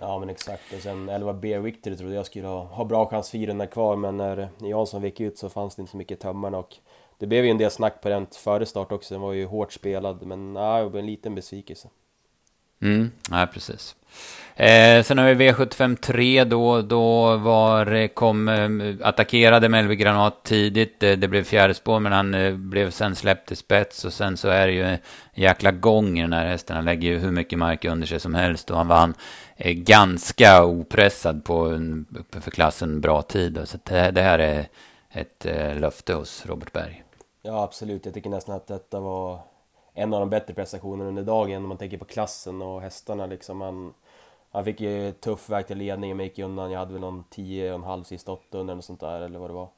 Ja 0.00 0.18
men 0.18 0.30
exakt, 0.30 0.72
och 0.74 0.80
sen 0.80 1.08
11 1.08 1.32
B 1.32 1.58
Victory 1.58 1.96
trodde 1.96 2.14
jag 2.14 2.26
skulle 2.26 2.46
ha, 2.46 2.64
ha 2.64 2.84
bra 2.84 3.06
chans 3.06 3.30
400 3.30 3.66
kvar 3.66 3.96
men 3.96 4.16
när 4.16 4.48
Jansson 4.58 5.02
vek 5.02 5.20
ut 5.20 5.38
så 5.38 5.48
fanns 5.48 5.76
det 5.76 5.80
inte 5.80 5.90
så 5.90 5.96
mycket 5.96 6.20
tömmarna 6.20 6.58
och 6.58 6.76
det 7.18 7.26
blev 7.26 7.44
ju 7.44 7.50
en 7.50 7.58
del 7.58 7.70
snack 7.70 8.00
på 8.02 8.08
den 8.08 8.26
före 8.26 8.66
start 8.66 8.92
också, 8.92 9.14
den 9.14 9.20
var 9.20 9.32
ju 9.32 9.46
hårt 9.46 9.72
spelad 9.72 10.22
men 10.22 10.52
nej, 10.52 10.84
det 10.84 10.90
blev 10.90 11.00
en 11.00 11.06
liten 11.06 11.34
besvikelse. 11.34 11.88
Mm, 12.80 13.10
nej 13.30 13.46
precis. 13.46 13.94
Eh, 14.58 15.02
sen 15.02 15.18
har 15.18 15.34
vi 15.34 15.50
V75 15.50 15.96
3 15.96 16.44
då, 16.44 16.82
då 16.82 17.36
var, 17.36 18.08
kom, 18.08 18.48
eh, 18.48 19.06
attackerade 19.08 19.68
Melby 19.68 19.96
Granat 19.96 20.44
tidigt. 20.44 21.00
Det, 21.00 21.16
det 21.16 21.28
blev 21.28 21.44
fjärde 21.44 21.74
spår 21.74 22.00
men 22.00 22.12
han 22.12 22.34
eh, 22.34 22.54
blev 22.54 22.90
sen 22.90 23.16
släppt 23.16 23.52
i 23.52 23.56
spets 23.56 24.04
och 24.04 24.12
sen 24.12 24.36
så 24.36 24.48
är 24.48 24.66
det 24.66 24.72
ju 24.72 24.82
en 24.84 24.98
jäkla 25.34 25.70
gång 25.70 26.18
i 26.18 26.22
den 26.22 26.32
här 26.32 26.46
hästen. 26.46 26.76
Han 26.76 26.84
lägger 26.84 27.08
ju 27.08 27.18
hur 27.18 27.30
mycket 27.30 27.58
mark 27.58 27.84
under 27.84 28.06
sig 28.06 28.20
som 28.20 28.34
helst 28.34 28.70
och 28.70 28.76
han 28.76 28.88
vann 28.88 29.14
eh, 29.56 29.72
ganska 29.72 30.64
opressad 30.64 31.44
på 31.44 31.64
en, 31.64 32.06
för 32.30 32.50
klassen 32.50 33.00
bra 33.00 33.22
tid. 33.22 33.60
Så 33.64 33.78
det, 33.84 34.10
det 34.10 34.22
här 34.22 34.38
är 34.38 34.66
ett 35.10 35.46
eh, 35.46 35.80
löfte 35.80 36.14
hos 36.14 36.46
Robert 36.46 36.72
Berg. 36.72 37.04
Ja 37.42 37.62
absolut, 37.62 38.04
jag 38.04 38.14
tycker 38.14 38.30
nästan 38.30 38.56
att 38.56 38.66
detta 38.66 39.00
var 39.00 39.40
en 39.98 40.14
av 40.14 40.20
de 40.20 40.30
bättre 40.30 40.54
prestationerna 40.54 41.08
under 41.08 41.22
dagen 41.22 41.62
om 41.62 41.68
man 41.68 41.76
tänker 41.76 41.98
på 41.98 42.04
klassen 42.04 42.62
och 42.62 42.80
hästarna 42.80 43.26
liksom. 43.26 43.60
Han, 43.60 43.94
han 44.50 44.64
fick 44.64 44.80
ju 44.80 45.12
tuff 45.12 45.48
väg 45.48 45.66
till 45.66 45.78
ledningen 45.78 46.16
men 46.16 46.26
gick 46.26 46.38
undan. 46.38 46.70
Jag 46.70 46.78
hade 46.78 46.92
väl 46.92 47.00
någon 47.00 47.24
10 47.30 47.68
och 47.70 47.74
en 47.74 47.82
halv 47.82 48.04
sista 48.04 48.32
800 48.32 48.72
eller 48.72 48.82
sånt 48.82 49.00
där 49.00 49.20
eller 49.20 49.38
vad 49.38 49.50
det 49.50 49.54
var. 49.54 49.68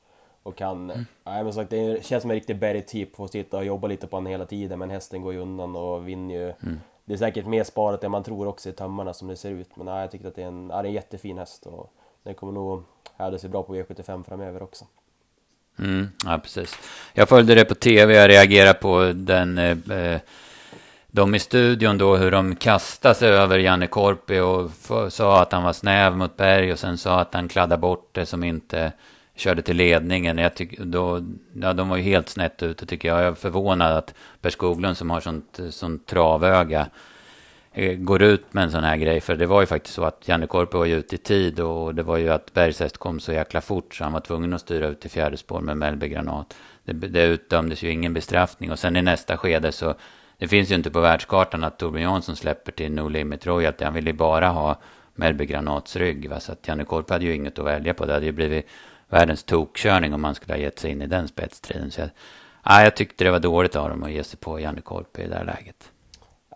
Och 0.42 0.60
han, 0.60 0.90
mm. 0.90 1.06
nej 1.24 1.44
men 1.44 1.52
sagt 1.52 1.70
det 1.70 2.04
känns 2.04 2.22
som 2.22 2.30
en 2.30 2.34
riktig 2.34 2.58
berg-typ. 2.58 3.16
Får 3.16 3.26
sitta 3.26 3.56
och 3.56 3.64
jobba 3.64 3.88
lite 3.88 4.06
på 4.06 4.16
honom 4.16 4.30
hela 4.30 4.46
tiden 4.46 4.78
men 4.78 4.90
hästen 4.90 5.22
går 5.22 5.32
ju 5.32 5.38
undan 5.38 5.76
och 5.76 6.08
vinner 6.08 6.34
ju. 6.34 6.44
Mm. 6.44 6.80
Det 7.04 7.12
är 7.12 7.18
säkert 7.18 7.46
mer 7.46 7.64
sparat 7.64 8.04
än 8.04 8.10
man 8.10 8.22
tror 8.22 8.46
också 8.46 8.68
i 8.68 8.72
tömmarna 8.72 9.14
som 9.14 9.28
det 9.28 9.36
ser 9.36 9.50
ut. 9.50 9.76
Men 9.76 9.86
nej, 9.86 10.00
jag 10.00 10.10
tycker 10.10 10.28
att 10.28 10.34
det 10.34 10.42
är 10.42 10.46
en, 10.46 10.70
är 10.70 10.84
en 10.84 10.92
jättefin 10.92 11.38
häst 11.38 11.66
och 11.66 11.92
den 12.22 12.34
kommer 12.34 12.52
nog 12.52 12.82
hävda 13.16 13.38
sig 13.38 13.50
bra 13.50 13.62
på 13.62 13.74
V75 13.74 14.22
framöver 14.22 14.62
också. 14.62 14.84
Mm, 15.78 16.08
ja, 16.24 16.38
precis. 16.38 16.78
Jag 17.14 17.28
följde 17.28 17.54
det 17.54 17.64
på 17.64 17.74
tv, 17.74 18.14
jag 18.14 18.28
reagerade 18.30 18.74
på 18.74 19.12
den... 19.14 19.58
Eh, 19.58 19.98
eh, 19.98 20.20
de 21.12 21.34
i 21.34 21.38
studion 21.38 21.98
då, 21.98 22.16
hur 22.16 22.30
de 22.30 22.56
kastade 22.56 23.14
sig 23.14 23.28
över 23.28 23.58
Janne 23.58 23.86
Korpi 23.86 24.40
och 24.40 24.70
sa 25.12 25.42
att 25.42 25.52
han 25.52 25.62
var 25.62 25.72
snäv 25.72 26.16
mot 26.16 26.36
Berg 26.36 26.72
och 26.72 26.78
sen 26.78 26.98
sa 26.98 27.20
att 27.20 27.34
han 27.34 27.48
kladdade 27.48 27.80
bort 27.80 28.08
det 28.12 28.26
som 28.26 28.44
inte 28.44 28.92
körde 29.36 29.62
till 29.62 29.76
ledningen. 29.76 30.38
Jag 30.38 30.54
tyck, 30.54 30.78
då, 30.78 31.20
ja, 31.52 31.72
de 31.72 31.88
var 31.88 31.96
ju 31.96 32.02
helt 32.02 32.28
snett 32.28 32.62
ute 32.62 32.86
tycker 32.86 33.08
jag. 33.08 33.20
Jag 33.20 33.26
är 33.26 33.34
förvånad 33.34 33.92
att 33.92 34.14
Per 34.40 34.50
Skoglund 34.50 34.96
som 34.96 35.10
har 35.10 35.20
sånt, 35.20 35.60
sånt 35.70 36.06
travöga 36.06 36.86
Eh, 37.72 37.96
går 37.96 38.22
ut 38.22 38.54
med 38.54 38.64
en 38.64 38.70
sån 38.70 38.84
här 38.84 38.96
grej. 38.96 39.20
För 39.20 39.36
det 39.36 39.46
var 39.46 39.60
ju 39.60 39.66
faktiskt 39.66 39.94
så 39.94 40.04
att 40.04 40.28
Janne 40.28 40.46
Korpi 40.46 40.76
var 40.76 40.84
ju 40.84 40.96
ute 40.96 41.14
i 41.14 41.18
tid 41.18 41.60
och 41.60 41.94
det 41.94 42.02
var 42.02 42.16
ju 42.16 42.28
att 42.28 42.54
Bergsäst 42.54 42.98
kom 42.98 43.20
så 43.20 43.32
jäkla 43.32 43.60
fort 43.60 43.94
så 43.94 44.04
han 44.04 44.12
var 44.12 44.20
tvungen 44.20 44.52
att 44.52 44.60
styra 44.60 44.86
ut 44.86 45.00
till 45.00 45.10
fjärde 45.10 45.36
spår 45.36 45.60
med 45.60 45.76
Mellby 45.76 46.08
Granat. 46.08 46.56
Det, 46.84 46.92
det 46.92 47.24
utdömdes 47.24 47.82
ju 47.82 47.90
ingen 47.90 48.14
bestraffning 48.14 48.70
och 48.70 48.78
sen 48.78 48.96
i 48.96 49.02
nästa 49.02 49.36
skede 49.36 49.72
så 49.72 49.94
det 50.38 50.48
finns 50.48 50.70
ju 50.70 50.74
inte 50.74 50.90
på 50.90 51.00
världskartan 51.00 51.64
att 51.64 51.78
Torbjörn 51.78 52.02
Jansson 52.02 52.36
släpper 52.36 52.72
till 52.72 52.92
No 52.92 53.08
Limit 53.08 53.46
Royalty. 53.46 53.84
Han 53.84 53.94
ville 53.94 54.10
ju 54.10 54.16
bara 54.16 54.48
ha 54.48 54.80
Mellby 55.14 55.46
Granats 55.46 55.96
rygg. 55.96 56.30
Va? 56.30 56.40
Så 56.40 56.52
att 56.52 56.68
Janne 56.68 56.84
Korpi 56.84 57.12
hade 57.12 57.24
ju 57.24 57.34
inget 57.34 57.58
att 57.58 57.64
välja 57.64 57.94
på. 57.94 58.06
Det 58.06 58.12
hade 58.12 58.26
ju 58.26 58.32
blivit 58.32 58.66
världens 59.08 59.44
tokkörning 59.44 60.14
om 60.14 60.20
man 60.20 60.34
skulle 60.34 60.54
ha 60.54 60.58
gett 60.58 60.78
sig 60.78 60.90
in 60.90 61.02
i 61.02 61.06
den 61.06 61.28
spetstriden. 61.28 61.90
Så 61.90 62.00
jag, 62.00 62.10
ja, 62.64 62.82
jag 62.82 62.96
tyckte 62.96 63.24
det 63.24 63.30
var 63.30 63.38
dåligt 63.38 63.76
av 63.76 63.88
dem 63.88 64.02
att 64.02 64.12
ge 64.12 64.24
sig 64.24 64.38
på 64.38 64.60
Janne 64.60 64.80
Korpi 64.80 65.22
i 65.22 65.28
det 65.28 65.34
här 65.34 65.44
läget. 65.44 65.90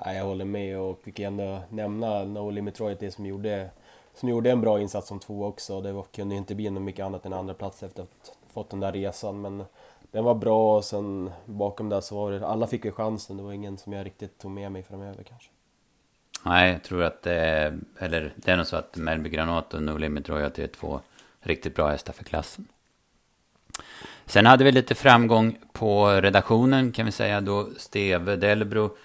Ja, 0.01 0.13
jag 0.13 0.25
håller 0.25 0.45
med 0.45 0.79
och 0.79 1.01
vi 1.05 1.13
kan 1.13 1.27
ändå 1.27 1.63
nämna 1.69 2.25
No 2.25 2.51
Limit 2.51 2.81
Royalty 2.81 3.11
som 3.11 3.27
gjorde, 3.27 3.71
som 4.15 4.29
gjorde 4.29 4.51
en 4.51 4.61
bra 4.61 4.81
insats 4.81 5.09
som 5.09 5.21
två 5.21 5.45
också. 5.45 5.81
Det 5.81 5.93
var, 5.93 6.03
kunde 6.03 6.35
inte 6.35 6.55
bli 6.55 6.71
något 6.71 6.83
mycket 6.83 7.05
annat 7.05 7.27
än 7.27 7.33
andra 7.33 7.55
plats 7.55 7.83
efter 7.83 8.03
att 8.03 8.09
ha 8.29 8.53
fått 8.53 8.71
den 8.71 8.81
där 8.81 8.93
resan. 8.93 9.41
Men 9.41 9.65
den 10.11 10.25
var 10.25 10.35
bra 10.35 10.77
och 10.77 10.85
sen 10.85 11.31
bakom 11.45 11.89
där 11.89 12.01
så 12.01 12.17
var 12.17 12.33
det, 12.33 12.47
alla 12.47 12.67
fick 12.67 12.85
ju 12.85 12.93
chansen. 12.93 13.37
Det 13.37 13.43
var 13.43 13.53
ingen 13.53 13.79
som 13.79 13.93
jag 13.93 14.07
riktigt 14.07 14.39
tog 14.39 14.51
med 14.51 14.73
mig 14.73 14.83
framöver 14.83 15.23
kanske. 15.23 15.49
Nej, 16.45 16.73
jag 16.73 16.83
tror 16.83 17.03
att 17.03 17.23
det 17.23 17.35
är, 17.35 17.79
eller 17.99 18.33
det 18.37 18.53
är 18.53 18.57
nog 18.57 18.67
så 18.67 18.77
att 18.77 18.97
Mellby 18.97 19.31
Granat 19.31 19.75
och 19.75 19.83
No 19.83 19.97
Limit 19.97 20.29
Royalty 20.29 20.63
är 20.63 20.67
två 20.67 21.01
riktigt 21.41 21.75
bra 21.75 21.89
hästar 21.89 22.13
för 22.13 22.25
klassen. 22.25 22.67
Sen 24.27 24.47
hade 24.47 24.65
vi 24.65 24.73
lite 24.73 24.95
framgång 24.95 25.59
på 25.73 26.09
redaktionen 26.09 26.93
kan 26.93 27.07
vi 27.07 27.13
säga 27.13 27.41
då 27.41 27.69
Steve 27.77 28.37
Delbro 28.37 28.97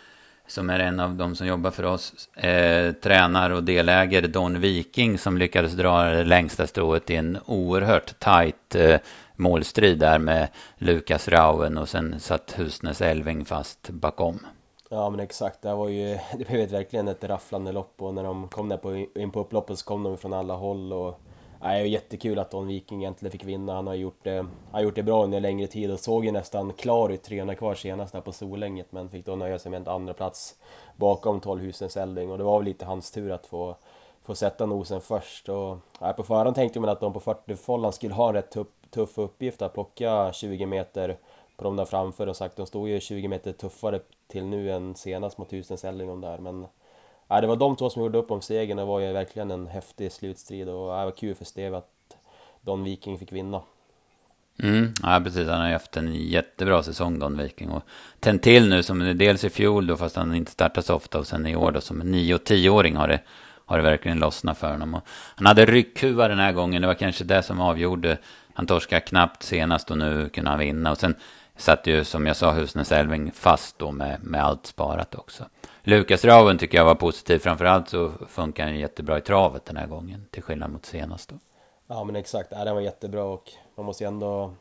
som 0.51 0.69
är 0.69 0.79
en 0.79 0.99
av 0.99 1.15
de 1.15 1.35
som 1.35 1.47
jobbar 1.47 1.71
för 1.71 1.85
oss, 1.85 2.29
eh, 2.35 2.91
tränar 2.91 3.49
och 3.49 3.63
deläger 3.63 4.21
Don 4.21 4.59
Viking 4.59 5.17
som 5.17 5.37
lyckades 5.37 5.73
dra 5.73 6.03
det 6.03 6.23
längsta 6.23 6.67
strået 6.67 7.09
i 7.09 7.15
en 7.15 7.37
oerhört 7.45 8.19
tajt 8.19 8.75
eh, 8.75 8.99
målstrid 9.35 9.99
där 9.99 10.19
med 10.19 10.47
Lukas 10.77 11.27
Rauen 11.27 11.77
och 11.77 11.89
sen 11.89 12.19
satt 12.19 12.59
Husnes 12.59 13.01
Elving 13.01 13.45
fast 13.45 13.89
bakom. 13.89 14.39
Ja 14.89 15.09
men 15.09 15.19
exakt, 15.19 15.61
det 15.61 15.75
var 15.75 15.89
ju 15.89 16.17
det 16.37 16.47
blev 16.47 16.69
verkligen 16.69 17.07
ett 17.07 17.23
rafflande 17.23 17.71
lopp 17.71 18.01
och 18.01 18.13
när 18.13 18.23
de 18.23 18.47
kom 18.47 18.69
där 18.69 18.77
på, 18.77 18.95
in 19.15 19.31
på 19.31 19.39
upploppet 19.39 19.79
så 19.79 19.85
kom 19.85 20.03
de 20.03 20.17
från 20.17 20.33
alla 20.33 20.53
håll 20.53 20.93
och 20.93 21.21
det 21.61 21.65
är 21.65 21.83
jättekul 21.83 22.39
att 22.39 22.51
Don 22.51 22.67
Viking 22.67 23.03
äntligen 23.03 23.31
fick 23.31 23.43
vinna. 23.43 23.73
Han 23.73 23.87
har 23.87 23.93
gjort 23.93 24.23
det, 24.23 24.45
har 24.71 24.81
gjort 24.81 24.95
det 24.95 25.03
bra 25.03 25.23
under 25.23 25.39
längre 25.39 25.67
tid 25.67 25.91
och 25.91 25.99
såg 25.99 26.25
ju 26.25 26.31
nästan 26.31 26.73
klar 26.73 27.09
ut 27.09 27.23
300 27.23 27.55
kvar 27.55 27.75
senast 27.75 28.13
där 28.13 28.21
på 28.21 28.31
Solänget 28.31 28.91
men 28.91 29.09
fick 29.09 29.25
då 29.25 29.35
nöja 29.35 29.59
sig 29.59 29.71
med 29.71 29.81
en 29.81 29.93
andra 29.93 30.13
plats 30.13 30.55
bakom 30.95 31.39
12 31.39 31.61
husens 31.61 31.97
Elding 31.97 32.31
och 32.31 32.37
det 32.37 32.43
var 32.43 32.59
väl 32.59 32.65
lite 32.65 32.85
hans 32.85 33.11
tur 33.11 33.31
att 33.31 33.45
få, 33.45 33.75
få 34.23 34.35
sätta 34.35 34.65
nosen 34.65 35.01
först. 35.01 35.49
Och, 35.49 35.77
ja, 35.99 36.13
på 36.13 36.23
förhand 36.23 36.55
tänkte 36.55 36.79
man 36.79 36.89
att 36.89 36.99
de 36.99 37.13
på 37.13 37.19
40-fållan 37.19 37.91
skulle 37.91 38.13
ha 38.13 38.27
en 38.27 38.33
rätt 38.33 38.51
tuff, 38.51 38.67
tuff 38.89 39.17
uppgift 39.17 39.61
att 39.61 39.73
plocka 39.73 40.31
20 40.33 40.65
meter 40.65 41.17
på 41.57 41.63
de 41.63 41.75
där 41.75 41.85
framför 41.85 42.27
och 42.27 42.35
sagt 42.35 42.55
de 42.55 42.65
stod 42.65 42.89
ju 42.89 42.99
20 42.99 43.27
meter 43.27 43.51
tuffare 43.51 43.99
till 44.27 44.45
nu 44.45 44.71
än 44.71 44.95
senast 44.95 45.37
mot 45.37 45.53
husens 45.53 45.85
Elding 45.85 46.21
där 46.21 46.37
men 46.37 46.67
ja, 47.29 47.41
det 47.41 47.48
var 47.48 47.55
de 47.55 47.75
två 47.75 47.89
som 47.89 48.01
gjorde 48.01 48.17
upp 48.17 48.31
om 48.31 48.41
segern. 48.41 48.77
Det 48.77 48.86
var 48.86 49.00
ju 49.00 49.13
verkligen 49.13 49.51
en 49.51 49.67
häftig 49.67 50.12
slutstrid 50.12 50.69
och 50.69 50.75
det 50.75 51.05
var 51.05 51.12
kul 51.12 51.36
för 51.36 51.45
Steve 51.45 51.77
att 51.77 52.17
Don 52.62 52.83
Viking 52.83 53.17
fick 53.17 53.31
vinna. 53.31 53.62
Mm, 54.63 54.93
ja, 55.03 55.21
precis. 55.24 55.48
Han 55.48 55.59
har 55.59 55.67
ju 55.67 55.74
haft 55.74 55.98
en 55.98 56.15
jättebra 56.15 56.83
säsong, 56.83 57.19
Don 57.19 57.38
Viking. 57.38 57.69
Och 57.69 57.83
tänt 58.19 58.43
till 58.43 58.69
nu, 58.69 58.83
som 58.83 59.17
dels 59.17 59.43
i 59.43 59.50
fjol 59.50 59.88
då, 59.88 59.98
fast 59.98 60.15
han 60.15 60.36
inte 60.36 60.51
startar 60.51 60.81
så 60.81 60.95
ofta, 60.95 61.19
och 61.19 61.27
sen 61.27 61.48
i 61.48 61.55
år 61.55 61.71
då, 61.71 61.81
som 61.81 62.00
9 62.00 62.36
och 62.36 62.41
10-åring 62.41 62.95
har 62.95 63.07
det, 63.07 63.19
har 63.65 63.77
det 63.77 63.83
verkligen 63.83 64.19
lossnat 64.19 64.57
för 64.57 64.71
honom. 64.71 64.95
Och 64.95 65.01
han 65.36 65.45
hade 65.45 65.65
ryckhuva 65.65 66.27
den 66.27 66.39
här 66.39 66.51
gången, 66.51 66.81
det 66.81 66.88
var 66.88 66.93
kanske 66.93 67.24
det 67.24 67.43
som 67.43 67.62
avgjorde. 67.62 68.17
Han 68.53 68.65
torskade 68.65 69.01
knappt 69.01 69.43
senast 69.43 69.91
och 69.91 69.98
nu 69.98 70.29
kunde 70.29 70.50
han 70.50 70.59
vinna. 70.59 70.91
Och 70.91 70.98
sen 70.98 71.15
satt 71.57 71.88
ju, 71.88 72.03
som 72.03 72.25
jag 72.25 72.36
sa, 72.36 72.51
Husnäs 72.51 72.91
Elving 72.91 73.31
fast 73.31 73.79
då 73.79 73.91
med, 73.91 74.24
med 74.24 74.43
allt 74.43 74.65
sparat 74.65 75.15
också. 75.15 75.45
Lukas 75.89 76.25
Raven 76.25 76.58
tycker 76.58 76.77
jag 76.77 76.86
var 76.86 76.96
positiv. 76.96 77.39
Framförallt 77.39 77.89
så 77.89 78.12
funkar 78.27 78.63
han 78.63 78.79
jättebra 78.79 79.17
i 79.17 79.22
travet 79.22 79.65
den 79.65 79.77
här 79.77 79.88
gången. 79.88 80.25
Till 80.31 80.43
skillnad 80.43 80.72
mot 80.72 80.86
senast 80.86 81.29
då. 81.29 81.36
Ja 81.88 82.03
men 82.03 82.15
exakt, 82.15 82.51
ja, 82.51 82.65
den 82.65 82.75
var 82.75 82.81
jättebra 82.81 83.24
och 83.24 83.51
man 83.75 83.86
måste 83.86 84.03
ju 84.03 84.08
ändå 84.08 84.53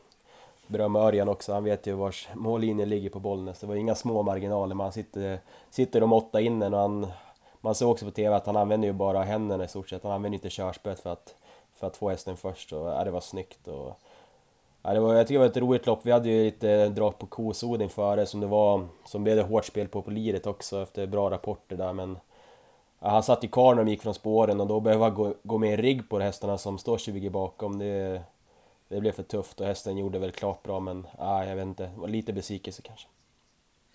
berömma 0.67 0.99
Örjan 0.99 1.29
också. 1.29 1.53
Han 1.53 1.63
vet 1.63 1.87
ju 1.87 1.93
vars 1.93 2.29
mållinjen 2.33 2.89
ligger 2.89 3.09
på 3.09 3.19
Bollnäs. 3.19 3.59
Det 3.59 3.67
var 3.67 3.75
inga 3.75 3.95
små 3.95 4.23
marginaler. 4.23 4.75
Man 4.75 4.91
sitter, 4.91 5.39
sitter 5.69 6.01
de 6.01 6.13
åtta 6.13 6.41
inne 6.41 6.67
och 6.67 6.77
han... 6.77 7.07
Man 7.61 7.75
såg 7.75 7.91
också 7.91 8.05
på 8.05 8.11
TV 8.11 8.35
att 8.35 8.45
han 8.45 8.55
använder 8.55 8.87
ju 8.87 8.93
bara 8.93 9.23
händerna 9.23 9.63
i 9.63 9.67
stort 9.67 9.89
sett. 9.89 10.03
Han 10.03 10.11
använder 10.11 10.35
inte 10.35 10.49
körspöet 10.49 10.99
för 10.99 11.09
att, 11.09 11.35
för 11.75 11.87
att 11.87 11.97
få 11.97 12.09
hästen 12.09 12.37
först. 12.37 12.73
Och, 12.73 12.87
ja, 12.87 13.03
det 13.03 13.11
var 13.11 13.21
snyggt. 13.21 13.67
Och, 13.67 13.99
Ja, 14.81 14.93
det 14.93 14.99
var, 14.99 15.15
jag 15.15 15.27
tycker 15.27 15.39
det 15.39 15.45
var 15.45 15.51
ett 15.51 15.57
roligt 15.57 15.85
lopp. 15.85 15.99
Vi 16.03 16.11
hade 16.11 16.29
ju 16.29 16.43
lite 16.43 16.89
drag 16.89 17.19
på 17.19 17.25
kosoding 17.25 17.89
före 17.89 18.25
som 18.25 18.39
det 18.39 18.47
var, 18.47 18.87
som 19.05 19.23
blev 19.23 19.35
det 19.35 19.43
hårt 19.43 19.65
spel 19.65 19.87
på 19.87 20.01
på 20.01 20.11
liret 20.11 20.47
också 20.47 20.81
efter 20.81 21.07
bra 21.07 21.31
rapporter 21.31 21.77
där 21.77 21.93
men 21.93 22.17
ja, 22.99 23.09
Han 23.09 23.23
satt 23.23 23.43
i 23.43 23.47
kvar 23.47 23.75
när 23.75 23.83
de 23.83 23.91
gick 23.91 24.01
från 24.01 24.13
spåren 24.13 24.61
och 24.61 24.67
då 24.67 24.79
behöva 24.79 25.05
han 25.05 25.15
gå, 25.15 25.35
gå 25.43 25.57
med 25.57 25.73
i 25.73 25.77
rigg 25.77 26.09
på 26.09 26.19
hästarna 26.19 26.57
som 26.57 26.77
står 26.77 26.97
20 26.97 27.29
bakom. 27.29 27.79
Det, 27.79 28.21
det 28.87 28.99
blev 28.99 29.11
för 29.11 29.23
tufft 29.23 29.61
och 29.61 29.67
hästen 29.67 29.97
gjorde 29.97 30.19
väl 30.19 30.31
klart 30.31 30.63
bra 30.63 30.79
men 30.79 31.07
ja, 31.17 31.45
jag 31.45 31.55
vet 31.55 31.65
inte, 31.65 31.83
det 31.83 31.99
var 31.99 32.07
lite 32.07 32.33
besvikelse 32.33 32.81
kanske. 32.81 33.07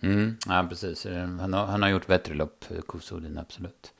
Mm, 0.01 0.37
ja 0.47 0.65
precis, 0.69 1.05
han 1.39 1.53
har, 1.53 1.65
han 1.65 1.81
har 1.81 1.89
gjort 1.89 2.07
bättre 2.07 2.33
lopp, 2.33 2.65
Kosodin 2.85 3.37
absolut. 3.37 3.93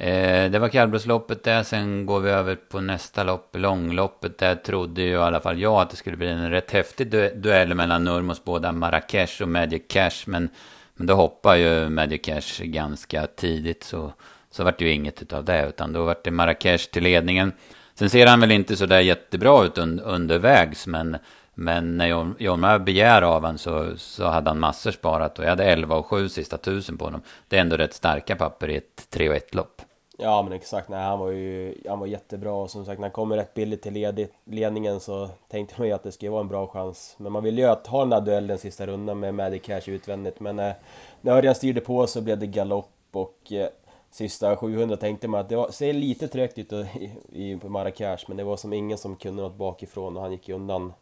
Eh, 0.00 0.50
det 0.50 0.58
var 0.58 0.68
kallblodsloppet 0.68 1.44
där, 1.44 1.62
sen 1.62 2.06
går 2.06 2.20
vi 2.20 2.30
över 2.30 2.54
på 2.54 2.80
nästa 2.80 3.24
lopp, 3.24 3.56
långloppet. 3.56 4.38
Där 4.38 4.54
trodde 4.54 5.02
ju 5.02 5.10
i 5.10 5.16
alla 5.16 5.40
fall 5.40 5.60
jag 5.60 5.80
att 5.80 5.90
det 5.90 5.96
skulle 5.96 6.16
bli 6.16 6.28
en 6.28 6.50
rätt 6.50 6.70
häftig 6.70 7.10
du 7.10 7.34
duell 7.34 7.74
mellan 7.74 8.04
Nurmos 8.04 8.44
båda 8.44 8.72
Marrakesh 8.72 9.42
och 9.42 9.48
Magic 9.48 9.82
Cash. 9.88 10.22
Men, 10.26 10.48
men 10.94 11.06
då 11.06 11.14
hoppar 11.14 11.56
ju 11.56 11.88
Magic 11.88 12.22
Cash 12.22 12.64
ganska 12.64 13.26
tidigt 13.26 13.84
så, 13.84 14.12
så 14.50 14.64
vart 14.64 14.78
det 14.78 14.84
ju 14.84 14.92
inget 14.92 15.22
utav 15.22 15.44
det. 15.44 15.68
Utan 15.68 15.92
då 15.92 16.04
vart 16.04 16.24
det 16.24 16.30
Marrakesh 16.30 16.90
till 16.90 17.02
ledningen. 17.02 17.52
Sen 17.94 18.10
ser 18.10 18.26
han 18.26 18.40
väl 18.40 18.50
inte 18.50 18.76
så 18.76 18.86
där 18.86 19.00
jättebra 19.00 19.64
ut 19.64 19.78
un, 19.78 20.00
undervägs, 20.00 20.86
men, 20.86 21.16
men 21.54 21.96
när 21.96 22.06
Jorma 22.38 22.78
begär 22.78 23.22
av 23.22 23.42
honom 23.42 23.58
så, 23.58 23.96
så 23.96 24.26
hade 24.26 24.50
han 24.50 24.58
massor 24.58 24.90
sparat 24.90 25.38
och 25.38 25.44
jag 25.44 25.50
hade 25.50 25.64
11 25.64 25.96
och 25.96 26.06
7 26.06 26.28
sista 26.28 26.58
tusen 26.58 26.98
på 26.98 27.04
honom. 27.04 27.22
Det 27.48 27.56
är 27.56 27.60
ändå 27.60 27.76
rätt 27.76 27.94
starka 27.94 28.36
papper 28.36 28.70
i 28.70 28.76
ett 28.76 29.10
3 29.10 29.28
och 29.28 29.36
1 29.36 29.54
lopp. 29.54 29.82
Ja 30.20 30.42
men 30.42 30.52
exakt, 30.52 30.88
nej, 30.88 31.00
han 31.00 31.18
var 31.18 31.30
ju 31.30 31.74
han 31.88 31.98
var 31.98 32.06
jättebra 32.06 32.52
och 32.52 32.70
som 32.70 32.84
sagt 32.84 33.00
när 33.00 33.06
han 33.06 33.12
kommer 33.12 33.36
rätt 33.36 33.54
billigt 33.54 33.82
till 33.82 34.28
ledningen 34.44 35.00
så 35.00 35.28
tänkte 35.48 35.74
man 35.78 35.86
ju 35.86 35.92
att 35.92 36.02
det 36.02 36.12
skulle 36.12 36.30
vara 36.30 36.40
en 36.40 36.48
bra 36.48 36.66
chans. 36.66 37.14
Men 37.18 37.32
man 37.32 37.42
ville 37.42 37.60
ju 37.60 37.66
att 37.66 37.86
ha 37.86 38.00
den 38.00 38.10
där 38.10 38.20
duellen 38.20 38.58
sista 38.58 38.86
rundan 38.86 39.20
med 39.20 39.34
Maddie 39.34 39.58
Cash 39.58 39.88
utvändigt 39.88 40.40
men 40.40 40.58
eh, 40.58 40.72
när 41.20 41.32
Örjan 41.32 41.54
styrde 41.54 41.80
på 41.80 42.06
så 42.06 42.20
blev 42.20 42.38
det 42.38 42.46
galopp 42.46 42.90
och 43.12 43.52
eh, 43.52 43.68
sista 44.10 44.56
700 44.56 44.96
tänkte 44.96 45.28
man 45.28 45.40
att 45.40 45.48
det 45.48 45.56
var, 45.56 45.70
ser 45.70 45.92
lite 45.92 46.28
trögt 46.28 46.58
ut 46.58 46.72
i, 46.72 47.10
i 47.32 47.56
Marrakesh 47.64 48.24
men 48.28 48.36
det 48.36 48.44
var 48.44 48.56
som 48.56 48.72
ingen 48.72 48.98
som 48.98 49.16
kunde 49.16 49.42
något 49.42 49.56
bakifrån 49.56 50.16
och 50.16 50.22
han 50.22 50.32
gick 50.32 50.48
ju 50.48 50.54
undan 50.54 50.92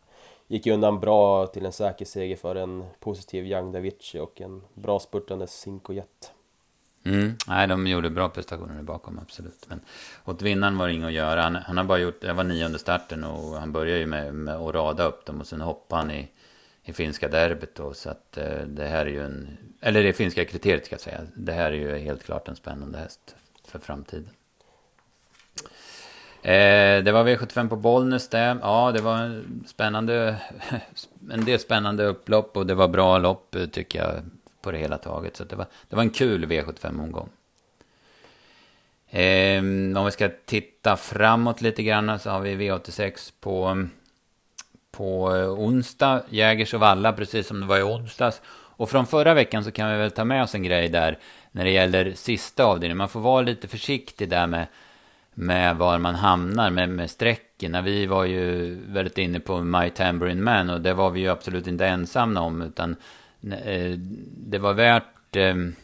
gick 0.47 0.67
undan 0.67 1.01
bra 1.01 1.47
till 1.47 1.67
en 1.67 1.73
säker 1.73 2.05
seger 2.05 2.37
för 2.37 2.55
en 2.55 2.85
positiv 3.01 3.47
Young 3.47 3.73
Davici 3.73 4.19
och 4.19 4.41
en 4.41 4.63
bra 4.75 4.99
spurtande 4.99 5.47
Cinco 5.47 5.93
Jet. 5.93 6.33
Mm. 7.07 7.37
Nej, 7.47 7.67
de 7.67 7.87
gjorde 7.87 8.11
bra 8.11 8.29
prestationer 8.29 8.83
bakom, 8.83 9.19
absolut. 9.19 9.67
Men 9.69 9.81
åt 10.25 10.43
vinnaren 10.43 10.79
var 10.79 10.87
det 10.87 10.95
inget 10.95 11.07
att 11.07 11.13
göra. 11.13 11.43
Han, 11.43 11.57
han 11.57 11.77
har 11.77 11.85
bara 11.85 11.99
gjort, 11.99 12.21
det 12.21 12.33
var 12.33 12.45
nionde 12.45 12.79
starten 12.79 13.25
och 13.25 13.57
han 13.57 13.73
började 13.73 13.99
ju 14.01 14.07
med, 14.07 14.35
med 14.35 14.55
att 14.55 14.75
rada 14.75 15.05
upp 15.05 15.27
dem 15.27 15.41
och 15.41 15.47
sen 15.47 15.61
hoppade 15.61 16.03
han 16.03 16.11
i, 16.11 16.29
i 16.85 16.93
finska 16.93 17.29
derbyt 17.29 17.75
då. 17.75 17.95
Så 17.95 18.11
att 18.11 18.39
eh, 18.39 18.61
det 18.67 18.87
här 18.87 19.07
är 19.07 19.11
ju 19.11 19.25
en, 19.25 19.57
eller 19.81 20.03
det 20.03 20.13
finska 20.13 20.45
kriteriet 20.45 20.87
ska 20.87 20.95
jag 20.95 21.01
säga. 21.01 21.21
Det 21.35 21.53
här 21.53 21.73
är 21.73 21.77
ju 21.77 21.99
helt 21.99 22.25
klart 22.25 22.49
en 22.49 22.57
spännande 22.57 22.99
häst 22.99 23.37
för 23.65 23.79
framtiden. 23.79 24.31
Eh, 26.43 27.03
det 27.05 27.13
var 27.13 27.25
V75 27.25 27.69
på 27.69 27.77
Bollnäs 27.77 28.29
det. 28.29 28.59
Ja, 28.63 28.93
det 28.93 29.01
var 29.01 29.17
en 29.17 29.65
spännande, 29.67 30.37
en 31.31 31.45
del 31.45 31.59
spännande 31.59 32.05
upplopp 32.05 32.57
och 32.57 32.67
det 32.67 32.75
var 32.75 32.89
bra 32.89 33.19
lopp 33.19 33.55
eh, 33.55 33.67
tycker 33.67 33.99
jag 33.99 34.23
på 34.67 34.73
det 34.73 34.79
hela 34.79 34.99
taget. 34.99 35.37
Så 35.37 35.45
det 35.45 35.57
var, 35.57 35.67
det 35.89 35.97
var 35.97 36.03
en 36.03 36.11
kul 36.11 36.45
V75-omgång. 36.45 37.29
Eh, 39.11 39.59
om 39.99 40.05
vi 40.05 40.11
ska 40.11 40.29
titta 40.45 40.97
framåt 40.97 41.61
lite 41.61 41.83
grann 41.83 42.19
så 42.19 42.31
har 42.31 42.41
vi 42.41 42.55
V86 42.55 43.33
på, 43.41 43.87
på 44.91 45.37
eh, 45.37 45.51
onsdag. 45.51 46.23
Jägers 46.29 46.75
och 46.75 46.81
Valla, 46.81 47.13
precis 47.13 47.47
som 47.47 47.61
det 47.61 47.67
var 47.67 47.79
i 47.79 47.83
onsdags. 47.83 48.41
Och 48.79 48.91
från 48.91 49.07
förra 49.07 49.35
veckan 49.35 49.65
så 49.65 49.71
kan 49.71 49.91
vi 49.91 49.99
väl 49.99 50.11
ta 50.11 50.25
med 50.25 50.43
oss 50.43 50.55
en 50.55 50.63
grej 50.63 50.89
där 50.89 51.19
när 51.53 51.65
det 51.65 51.71
gäller 51.71 52.13
sista 52.15 52.65
avdelningen. 52.65 52.99
Man 52.99 53.09
får 53.09 53.21
vara 53.21 53.43
lite 53.43 53.69
försiktig 53.69 54.29
där 54.29 54.47
med, 54.47 54.67
med 55.35 55.77
var 55.77 55.99
man 55.99 56.15
hamnar 56.15 56.71
med, 56.71 56.89
med 56.89 57.11
streck 57.11 57.47
vi 57.59 58.07
var 58.07 58.25
ju 58.25 58.75
väldigt 58.89 59.19
inne 59.19 59.41
på 59.41 59.61
My 59.61 59.91
Tambourine 59.91 60.43
Man 60.43 60.71
och 60.71 60.81
det 60.81 60.95
var 60.95 61.11
vi 61.11 61.21
ju 61.21 61.29
absolut 61.29 61.67
inte 61.67 61.87
ensamma 61.87 62.41
om. 62.41 62.63
Utan 62.63 62.97
Eh, 63.53 63.99
det 64.37 64.59
var 64.59 64.75
värt, 64.75 65.37
ehm, 65.37 65.75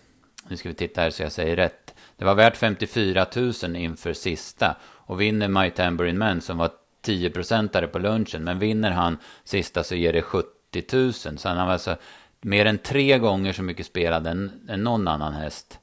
nu 0.49 0.57
ska 0.57 0.69
vi 0.69 0.75
titta 0.75 1.01
här 1.01 1.11
så 1.11 1.23
jag 1.23 1.33
säger 1.33 1.57
rätt. 1.57 1.95
Det 2.17 2.25
var 2.25 2.35
värt 2.35 2.57
54 2.57 3.27
000 3.37 3.77
inför 3.77 4.13
sista. 4.13 4.77
Och 4.83 5.21
vinner 5.21 5.49
My 5.49 5.71
Tambourine 5.71 6.19
Man 6.19 6.41
som 6.41 6.59
var 6.59 6.71
10-procentare 7.05 7.87
på 7.87 7.99
lunchen. 7.99 8.45
Men 8.45 8.59
vinner 8.59 8.91
han 8.91 9.17
sista 9.45 9.85
så 9.85 9.95
ger 9.95 10.13
det 10.13 10.23
70 10.23 10.49
000. 10.93 11.13
Så 11.13 11.49
han 11.49 11.67
var 11.67 11.73
alltså 11.73 11.97
mer 12.41 12.67
än 12.67 12.79
tre 12.79 13.19
gånger 13.19 13.53
så 13.53 13.63
mycket 13.63 13.87
spelad 13.87 14.27
än, 14.27 14.51
än 14.69 14.85
någon 14.85 15.09
annan 15.09 15.33
häst. 15.33 15.79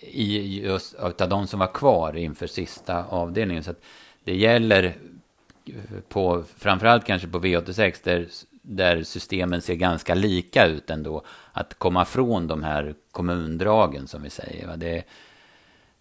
I 0.00 0.60
just 0.60 0.94
av 0.94 1.28
de 1.28 1.46
som 1.46 1.58
var 1.58 1.74
kvar 1.74 2.16
inför 2.16 2.46
sista 2.46 3.04
avdelningen. 3.04 3.64
Så 3.64 3.70
att 3.70 3.82
det 4.24 4.36
gäller 4.36 4.94
på, 6.08 6.44
framförallt 6.56 7.04
kanske 7.04 7.28
på 7.28 7.40
V86 7.40 8.00
där, 8.04 8.28
där 8.68 9.02
systemen 9.02 9.60
ser 9.60 9.74
ganska 9.74 10.14
lika 10.14 10.66
ut 10.66 10.90
ändå. 10.90 11.22
Att 11.52 11.74
komma 11.74 12.04
från 12.04 12.46
de 12.46 12.62
här 12.62 12.94
kommundragen 13.10 14.06
som 14.06 14.22
vi 14.22 14.30
säger. 14.30 14.76
Det, 14.76 15.04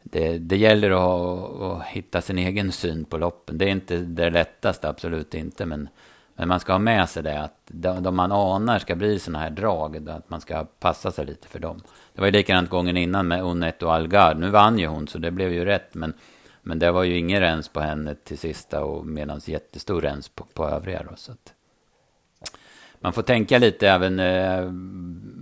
det, 0.04 0.38
det 0.38 0.58
gäller 0.58 0.92
att, 0.92 1.62
att, 1.62 1.86
hitta 1.86 2.22
sin 2.22 2.38
egen 2.38 2.72
syn 2.72 3.06
på 3.06 3.18
loppen. 3.18 3.58
Det 3.58 3.66
är 3.66 3.70
inte 3.70 3.98
det 3.98 4.30
lättaste, 4.30 4.90
absolut 4.90 5.34
inte. 5.34 5.66
Men, 5.66 5.90
men 6.36 6.48
man 6.48 6.60
ska 6.60 6.72
ha 6.72 6.80
med 6.80 7.10
sig 7.10 7.24
det 7.24 7.42
att 7.42 7.60
de, 7.68 8.04
de 8.04 8.16
man 8.16 8.32
anar 8.32 8.80
ska 8.80 8.96
bli 8.96 9.20
sådana 9.20 9.40
här 9.40 9.50
drag, 9.50 10.10
att 10.10 10.30
man 10.30 10.42
ska 10.42 10.66
passa 10.80 11.12
sig 11.12 11.26
lite 11.26 11.48
för 11.48 11.60
dem. 11.60 11.82
Det 12.14 12.22
var 12.22 12.28
ju 12.28 12.32
likadant 12.32 12.70
gången 12.70 12.98
innan 12.98 13.28
med 13.28 13.44
Unet 13.44 13.84
och 13.84 13.94
Algard. 13.94 14.38
Nu 14.38 14.50
vann 14.50 14.80
ju 14.80 14.88
hon, 14.88 15.08
så 15.08 15.18
det 15.18 15.32
blev 15.32 15.54
ju 15.54 15.66
rätt. 15.66 15.94
Men, 15.94 16.14
men 16.62 16.80
det 16.80 16.92
var 16.92 17.04
ju 17.04 17.18
ingen 17.18 17.40
rens 17.40 17.70
på 17.70 17.80
henne 17.80 18.16
till 18.16 18.38
sista 18.38 18.84
och 18.84 19.06
medan 19.06 19.42
jättestor 19.46 20.02
rens 20.02 20.30
på, 20.30 20.46
på 20.54 20.68
övriga. 20.68 21.04
Då, 21.10 21.16
så 21.16 21.32
att 21.32 21.55
man 23.06 23.14
får 23.14 23.22
tänka 23.22 23.58
lite 23.58 23.90
även 23.90 24.20
eh, 24.20 24.70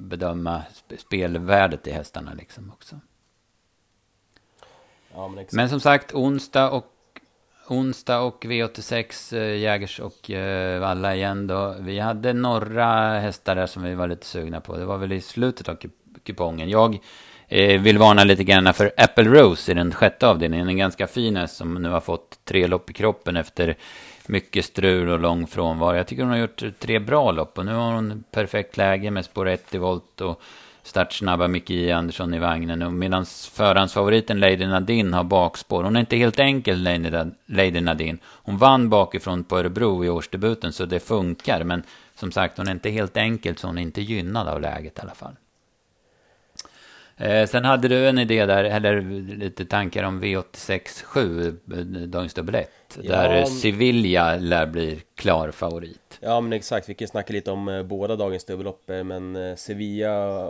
bedöma 0.09 0.61
spelvärdet 0.97 1.87
i 1.87 1.91
hästarna 1.91 2.33
liksom 2.33 2.71
också. 2.71 2.99
Ja, 5.13 5.27
men, 5.27 5.45
men, 5.51 5.69
som 5.69 5.79
sagt, 5.79 6.13
onsdag 6.13 6.69
och, 6.69 6.85
onsdag 7.67 8.19
och 8.19 8.45
V86 8.45 9.37
eh, 9.37 9.57
Jägers 9.57 9.99
och 9.99 10.31
eh, 10.31 10.79
Valla 10.79 11.15
igen 11.15 11.47
då. 11.47 11.75
Vi 11.79 11.99
hade 11.99 12.33
några 12.33 13.19
hästar 13.19 13.55
där 13.55 13.67
som 13.67 13.83
vi 13.83 13.95
var 13.95 14.07
lite 14.07 14.25
sugna 14.25 14.61
på. 14.61 14.77
Det 14.77 14.85
var 14.85 14.97
väl 14.97 15.11
i 15.11 15.21
slutet 15.21 15.69
av 15.69 15.77
kupongen. 16.23 16.69
Jag 16.69 16.99
eh, 17.47 17.81
vill 17.81 17.97
varna 17.97 18.23
lite 18.23 18.43
grann 18.43 18.73
för 18.73 18.91
Apple 18.97 19.23
Rose 19.23 19.71
i 19.71 19.75
den 19.75 19.91
sjätte 19.91 20.27
avdelningen. 20.27 20.67
En 20.67 20.77
ganska 20.77 21.07
fin 21.07 21.35
häst 21.35 21.55
som 21.55 21.73
nu 21.73 21.89
har 21.89 22.01
fått 22.01 22.39
tre 22.45 22.67
lopp 22.67 22.89
i 22.89 22.93
kroppen 22.93 23.35
efter 23.35 23.77
mycket 24.27 24.65
strul 24.65 25.09
och 25.09 25.19
lång 25.19 25.47
frånvaro. 25.47 25.95
Jag 25.95 26.07
tycker 26.07 26.23
hon 26.23 26.31
har 26.31 26.37
gjort 26.37 26.63
tre 26.79 26.99
bra 26.99 27.31
lopp 27.31 27.57
och 27.57 27.65
nu 27.65 27.73
har 27.73 27.93
hon 27.93 28.23
perfekt 28.31 28.77
läge 28.77 29.11
med 29.11 29.25
spår 29.25 29.47
1 29.47 29.75
i 29.75 29.77
volt 29.77 30.21
och 30.21 30.41
startsnabba 30.83 31.47
Micke 31.47 31.69
J. 31.69 31.87
E. 31.87 31.91
Andersson 31.91 32.33
i 32.33 32.39
vagnen. 32.39 32.99
Medan 32.99 33.25
förhandsfavoriten 33.51 34.39
Lady 34.39 34.65
Nadine 34.65 35.13
har 35.13 35.23
bakspår. 35.23 35.83
Hon 35.83 35.95
är 35.95 35.99
inte 35.99 36.17
helt 36.17 36.39
enkel, 36.39 36.83
Lady 37.45 37.81
Nadine. 37.81 38.17
Hon 38.25 38.57
vann 38.57 38.89
bakifrån 38.89 39.43
på 39.43 39.57
Örebro 39.57 40.05
i 40.05 40.09
årsdebuten, 40.09 40.73
så 40.73 40.85
det 40.85 40.99
funkar. 40.99 41.63
Men 41.63 41.83
som 42.15 42.31
sagt, 42.31 42.57
hon 42.57 42.67
är 42.67 42.71
inte 42.71 42.89
helt 42.89 43.17
enkel, 43.17 43.57
så 43.57 43.67
hon 43.67 43.77
är 43.77 43.81
inte 43.81 44.01
gynnad 44.01 44.47
av 44.47 44.61
läget 44.61 44.97
i 44.97 45.01
alla 45.01 45.15
fall. 45.15 45.35
Eh, 47.23 47.47
sen 47.47 47.65
hade 47.65 47.87
du 47.87 48.07
en 48.07 48.19
idé 48.19 48.45
där, 48.45 48.63
eller 48.63 49.01
lite 49.35 49.65
tankar 49.65 50.03
om 50.03 50.23
V86 50.23 51.03
7, 51.03 51.51
dagens 52.07 52.33
dubbel 52.33 52.55
1. 52.55 52.69
Ja, 53.01 53.01
där 53.01 53.45
Sevilla 53.45 54.35
lär 54.35 54.65
bli 54.65 55.01
klar 55.15 55.51
favorit. 55.51 56.19
Ja 56.19 56.41
men 56.41 56.53
exakt, 56.53 56.89
vi 56.89 56.93
kan 56.93 57.07
snacka 57.07 57.33
lite 57.33 57.51
om 57.51 57.67
eh, 57.67 57.83
båda 57.83 58.15
dagens 58.15 58.45
dubbellopp. 58.45 58.83
Men 58.87 59.35
eh, 59.35 59.55
Sevilla 59.55 60.49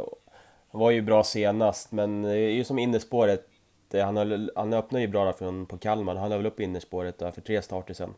var 0.72 0.92
ju 0.92 1.02
bra 1.02 1.24
senast, 1.24 1.92
men 1.92 2.22
det 2.22 2.38
är 2.38 2.52
ju 2.52 2.64
som 2.64 2.80
innerspåret. 2.80 3.48
Han, 3.94 4.18
har, 4.18 4.50
han 4.56 4.74
öppnade 4.74 5.02
ju 5.02 5.08
bra 5.08 5.34
från, 5.34 5.66
på 5.66 5.78
Kalmar, 5.78 6.16
han 6.16 6.32
har 6.32 6.38
väl 6.38 6.48
upp 6.48 6.60
innerspåret 6.60 7.20
där 7.20 7.32
för 7.32 7.42
tre 7.42 7.62
starter 7.62 7.94
sen. 7.94 8.14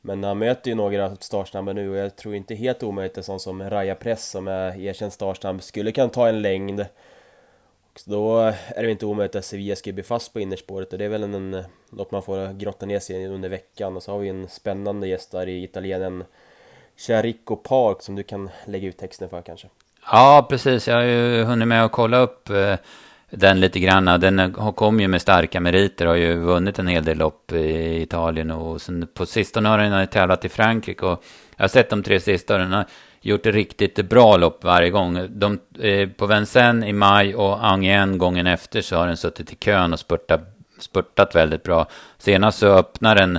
Men 0.00 0.24
han 0.24 0.38
möter 0.38 0.70
ju 0.70 0.74
några 0.74 1.16
startsnabba 1.16 1.72
nu 1.72 1.90
och 1.90 1.96
jag 1.96 2.16
tror 2.16 2.34
inte 2.34 2.54
helt 2.54 2.82
omöjligt 2.82 3.18
att 3.18 3.24
sån 3.24 3.40
som 3.40 3.70
Raja 3.70 3.94
Press 3.94 4.30
som 4.30 4.48
är 4.48 4.80
erkänd 4.80 5.12
startsnabb 5.12 5.62
skulle 5.62 5.92
kunna 5.92 6.08
ta 6.08 6.28
en 6.28 6.42
längd. 6.42 6.86
Så 7.98 8.10
då 8.10 8.38
är 8.76 8.82
det 8.82 8.90
inte 8.90 9.06
omöjligt 9.06 9.36
att 9.36 9.44
Sevilla 9.44 9.76
ska 9.76 9.92
bli 9.92 10.02
fast 10.02 10.32
på 10.32 10.40
innerspåret 10.40 10.92
och 10.92 10.98
det 10.98 11.04
är 11.04 11.08
väl 11.08 11.22
en, 11.22 11.34
en, 11.34 11.64
något 11.90 12.10
man 12.10 12.22
får 12.22 12.58
grotta 12.58 12.86
ner 12.86 12.98
sig 12.98 13.22
i 13.22 13.26
under 13.26 13.48
veckan. 13.48 13.96
Och 13.96 14.02
så 14.02 14.12
har 14.12 14.18
vi 14.18 14.28
en 14.28 14.48
spännande 14.48 15.08
gäst 15.08 15.32
där 15.32 15.46
i 15.46 15.64
italienen 15.64 16.24
Charico 16.96 17.56
Park 17.56 18.02
som 18.02 18.14
du 18.14 18.22
kan 18.22 18.50
lägga 18.66 18.88
ut 18.88 18.98
texten 18.98 19.28
för 19.28 19.42
kanske. 19.42 19.68
Ja, 20.12 20.46
precis. 20.50 20.88
Jag 20.88 20.94
har 20.94 21.02
ju 21.02 21.42
hunnit 21.42 21.68
med 21.68 21.84
att 21.84 21.92
kolla 21.92 22.18
upp 22.18 22.50
eh, 22.50 22.74
den 23.30 23.60
lite 23.60 23.80
grann. 23.80 24.20
Den 24.20 24.52
kom 24.52 25.00
ju 25.00 25.08
med 25.08 25.22
starka 25.22 25.60
meriter, 25.60 26.06
har 26.06 26.14
ju 26.14 26.34
vunnit 26.34 26.78
en 26.78 26.86
hel 26.86 27.04
del 27.04 27.18
lopp 27.18 27.52
i 27.52 28.02
Italien 28.02 28.50
och 28.50 28.82
sen 28.82 29.08
på 29.14 29.26
sistone 29.26 29.68
har 29.68 29.78
den 29.78 30.06
tävlat 30.06 30.44
i 30.44 30.48
Frankrike. 30.48 31.06
Och 31.06 31.24
jag 31.56 31.62
har 31.62 31.68
sett 31.68 31.90
de 31.90 32.02
tre 32.02 32.20
sista 32.20 32.58
den 32.58 32.72
har 32.72 32.86
gjort 33.20 33.46
ett 33.46 33.54
riktigt 33.54 34.08
bra 34.08 34.36
lopp 34.36 34.64
varje 34.64 34.90
gång. 34.90 35.26
De, 35.30 35.58
eh, 35.80 36.08
på 36.08 36.26
Vincennes 36.26 36.88
i 36.88 36.92
maj 36.92 37.34
och 37.34 37.66
Angien 37.66 38.18
gången 38.18 38.46
efter 38.46 38.82
så 38.82 38.96
har 38.96 39.06
den 39.06 39.16
suttit 39.16 39.52
i 39.52 39.56
kön 39.56 39.92
och 39.92 40.00
spurtat, 40.00 40.40
spurtat 40.78 41.34
väldigt 41.34 41.62
bra. 41.62 41.86
Senast 42.18 42.58
så 42.58 42.66
öppnade 42.66 43.20
den 43.20 43.38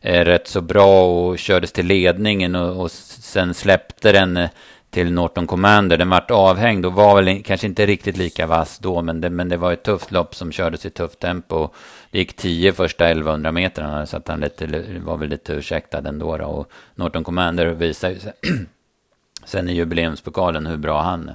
eh, 0.00 0.24
rätt 0.24 0.48
så 0.48 0.60
bra 0.60 1.04
och 1.04 1.38
kördes 1.38 1.72
till 1.72 1.86
ledningen 1.86 2.54
och, 2.54 2.80
och 2.82 2.90
sen 2.90 3.54
släppte 3.54 4.12
den 4.12 4.36
eh, 4.36 4.50
till 4.90 5.12
Norton 5.12 5.46
Commander. 5.46 5.96
Den 5.96 6.10
vart 6.10 6.30
avhängd 6.30 6.86
och 6.86 6.92
var 6.92 7.22
väl 7.22 7.42
kanske 7.42 7.66
inte 7.66 7.86
riktigt 7.86 8.16
lika 8.16 8.46
vass 8.46 8.78
då, 8.78 9.02
men 9.02 9.20
det, 9.20 9.30
men 9.30 9.48
det 9.48 9.56
var 9.56 9.72
ett 9.72 9.82
tufft 9.82 10.10
lopp 10.10 10.34
som 10.34 10.52
kördes 10.52 10.86
i 10.86 10.90
tufft 10.90 11.18
tempo. 11.18 11.68
Det 12.10 12.18
gick 12.18 12.36
10 12.36 12.72
första 12.72 13.08
1100 13.08 13.52
metrarna, 13.52 14.06
så 14.06 14.16
att 14.16 14.28
han 14.28 14.40
lite, 14.40 14.84
var 15.04 15.16
väl 15.16 15.28
lite 15.28 15.52
ursäktad 15.52 16.08
ändå. 16.08 16.36
Då. 16.36 16.44
Och 16.44 16.70
Norton 16.94 17.24
Commander 17.24 17.66
visade 17.66 18.14
ju 18.14 18.20
sen 19.46 19.68
i 19.68 19.72
jubileumspokalen 19.72 20.66
hur 20.66 20.76
bra 20.76 21.00
han 21.00 21.30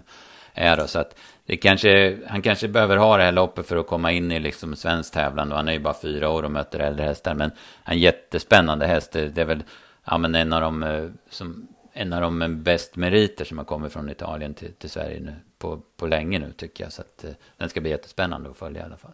är. 0.53 0.77
Då, 0.77 0.87
så 0.87 0.99
att 0.99 1.15
det 1.45 1.57
kanske, 1.57 2.17
han 2.27 2.41
kanske 2.41 2.67
behöver 2.67 2.97
ha 2.97 3.17
det 3.17 3.23
här 3.23 3.31
loppet 3.31 3.65
för 3.67 3.77
att 3.77 3.87
komma 3.87 4.11
in 4.11 4.31
i 4.31 4.39
liksom 4.39 4.75
svensk 4.75 5.13
tävlan. 5.13 5.51
Och 5.51 5.57
han 5.57 5.67
är 5.67 5.73
ju 5.73 5.79
bara 5.79 5.93
fyra 6.01 6.29
år 6.29 6.43
och 6.43 6.51
möter 6.51 6.79
äldre 6.79 7.05
hästar. 7.05 7.33
Men 7.33 7.51
en 7.85 7.99
jättespännande 7.99 8.87
häst. 8.87 9.11
Det 9.11 9.37
är 9.37 9.45
väl 9.45 9.63
ja, 10.05 10.17
men 10.17 10.35
en 10.35 10.53
av 10.53 10.61
de 10.61 10.83
eh, 10.83 11.09
som 11.29 11.67
en 11.93 12.13
av 12.13 12.21
de 12.21 12.63
bäst 12.63 12.95
meriter 12.95 13.45
som 13.45 13.57
har 13.57 13.65
kommit 13.65 13.93
från 13.93 14.09
Italien 14.09 14.53
till, 14.53 14.73
till 14.73 14.89
Sverige 14.89 15.19
nu 15.19 15.35
på, 15.57 15.81
på 15.97 16.07
länge 16.07 16.39
nu 16.39 16.51
tycker 16.51 16.83
jag. 16.83 16.93
Så 16.93 17.01
att 17.01 17.23
eh, 17.23 17.31
den 17.57 17.69
ska 17.69 17.81
bli 17.81 17.89
jättespännande 17.89 18.49
att 18.49 18.57
följa 18.57 18.81
i 18.81 18.85
alla 18.85 18.97
fall. 18.97 19.11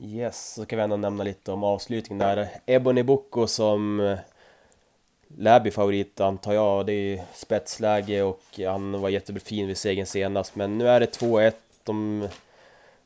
Yes, 0.00 0.54
så 0.54 0.66
kan 0.66 0.76
vi 0.76 0.82
ändå 0.82 0.96
nämna 0.96 1.24
lite 1.24 1.52
om 1.52 1.64
avslutningen 1.64 2.18
där. 2.18 2.48
Ebony 2.66 3.02
Bocco 3.02 3.46
som 3.46 4.00
eh, 4.00 4.18
Läby 5.38 5.70
favorit 5.70 6.20
antar 6.20 6.52
jag. 6.52 6.86
Det 6.86 6.92
är 6.92 7.22
spetsläge 7.34 8.22
och 8.22 8.42
han 8.66 9.00
var 9.00 9.08
jättefin 9.08 9.66
vid 9.66 9.76
segern 9.76 10.06
senast. 10.06 10.56
Men 10.56 10.78
nu 10.78 10.88
är 10.88 11.00
det 11.00 11.18
2-1. 11.20 11.52
De 11.84 12.28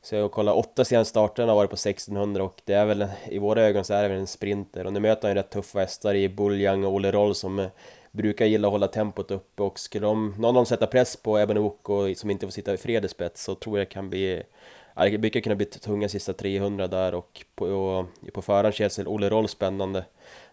så 0.03 0.14
jag 0.14 0.33
kollar 0.33 0.53
åtta 0.53 0.85
senaste 0.85 1.11
starterna 1.11 1.53
har 1.53 1.57
varit 1.57 1.71
på 1.71 1.75
1600 1.75 2.45
och 2.45 2.61
det 2.64 2.75
är 2.75 2.85
väl 2.85 3.07
i 3.31 3.38
våra 3.38 3.62
ögon 3.62 3.85
så 3.85 3.95
är 3.95 4.03
det 4.03 4.09
väl 4.09 4.19
en 4.19 4.27
sprinter 4.27 4.87
och 4.87 4.93
nu 4.93 5.01
möter 5.01 5.29
han 5.29 5.37
ju 5.37 5.43
rätt 5.43 5.51
tuffa 5.51 5.79
hästar 5.79 6.14
i 6.14 6.29
Buljang 6.29 6.85
och 6.85 6.93
Olle 6.93 7.11
Roll 7.11 7.35
som 7.35 7.59
eh, 7.59 7.66
brukar 8.11 8.47
gilla 8.47 8.69
att 8.69 8.73
hålla 8.73 8.88
tempot 8.88 9.31
uppe 9.31 9.62
och 9.62 9.79
skulle 9.79 10.07
de, 10.07 10.35
någon 10.38 10.45
av 10.45 10.55
dem 10.55 10.66
sätta 10.66 10.87
press 10.87 11.16
på 11.16 11.38
Eben 11.38 11.59
och 11.59 11.88
som 12.16 12.31
inte 12.31 12.47
får 12.47 12.53
sitta 12.53 12.75
i 12.75 12.77
fred 12.77 13.05
i 13.05 13.09
spets 13.09 13.45
så 13.45 13.55
tror 13.55 13.79
jag 13.79 13.87
det 13.87 13.93
kan 13.93 14.11
bli 14.11 14.43
det 14.95 15.19
brukar 15.19 15.40
kunna 15.40 15.55
bli 15.55 15.66
tunga 15.66 16.09
sista 16.09 16.33
300 16.33 16.87
där 16.87 17.14
och 17.14 17.45
på, 17.55 17.66
och, 17.66 18.07
på 18.33 18.43
förhand 18.43 18.75
känns 18.75 18.99
Olle 18.99 19.31
Roll 19.31 19.49
spännande. 19.49 20.05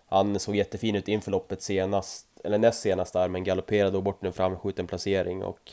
Han 0.07 0.39
såg 0.39 0.55
jättefin 0.55 0.95
ut 0.95 1.07
inför 1.07 1.31
loppet 1.31 1.61
senast, 1.61 2.27
eller 2.43 2.57
näst 2.57 2.81
senast 2.81 3.13
där, 3.13 3.27
men 3.27 3.43
galopperade 3.43 3.91
då 3.91 4.01
bort 4.01 4.25
en 4.25 4.33
framskjuten 4.33 4.87
placering 4.87 5.43
och 5.43 5.71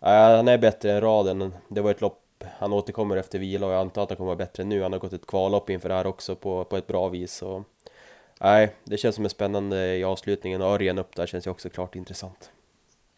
äh, 0.00 0.36
han 0.36 0.48
är 0.48 0.58
bättre 0.58 0.92
än 0.92 1.00
raden. 1.00 1.54
Det 1.68 1.80
var 1.80 1.90
ett 1.90 2.00
lopp, 2.00 2.44
han 2.58 2.72
återkommer 2.72 3.16
efter 3.16 3.38
vila 3.38 3.66
och 3.66 3.72
jag 3.72 3.80
antar 3.80 4.02
att 4.02 4.10
han 4.10 4.16
kommer 4.16 4.26
vara 4.26 4.36
bättre 4.36 4.64
nu. 4.64 4.82
Han 4.82 4.92
har 4.92 5.00
gått 5.00 5.12
ett 5.12 5.26
kvallopp 5.26 5.70
inför 5.70 5.88
det 5.88 5.94
här 5.94 6.06
också 6.06 6.36
på, 6.36 6.64
på 6.64 6.76
ett 6.76 6.86
bra 6.86 7.08
vis. 7.08 7.42
Och, 7.42 7.62
nej, 8.40 8.74
det 8.84 8.96
känns 8.96 9.14
som 9.14 9.24
en 9.24 9.30
spännande 9.30 9.96
i 9.96 10.04
avslutningen 10.04 10.62
och 10.62 10.68
Örjan 10.68 10.98
upp 10.98 11.16
där 11.16 11.26
känns 11.26 11.46
ju 11.46 11.50
också 11.50 11.68
klart 11.68 11.96
intressant. 11.96 12.50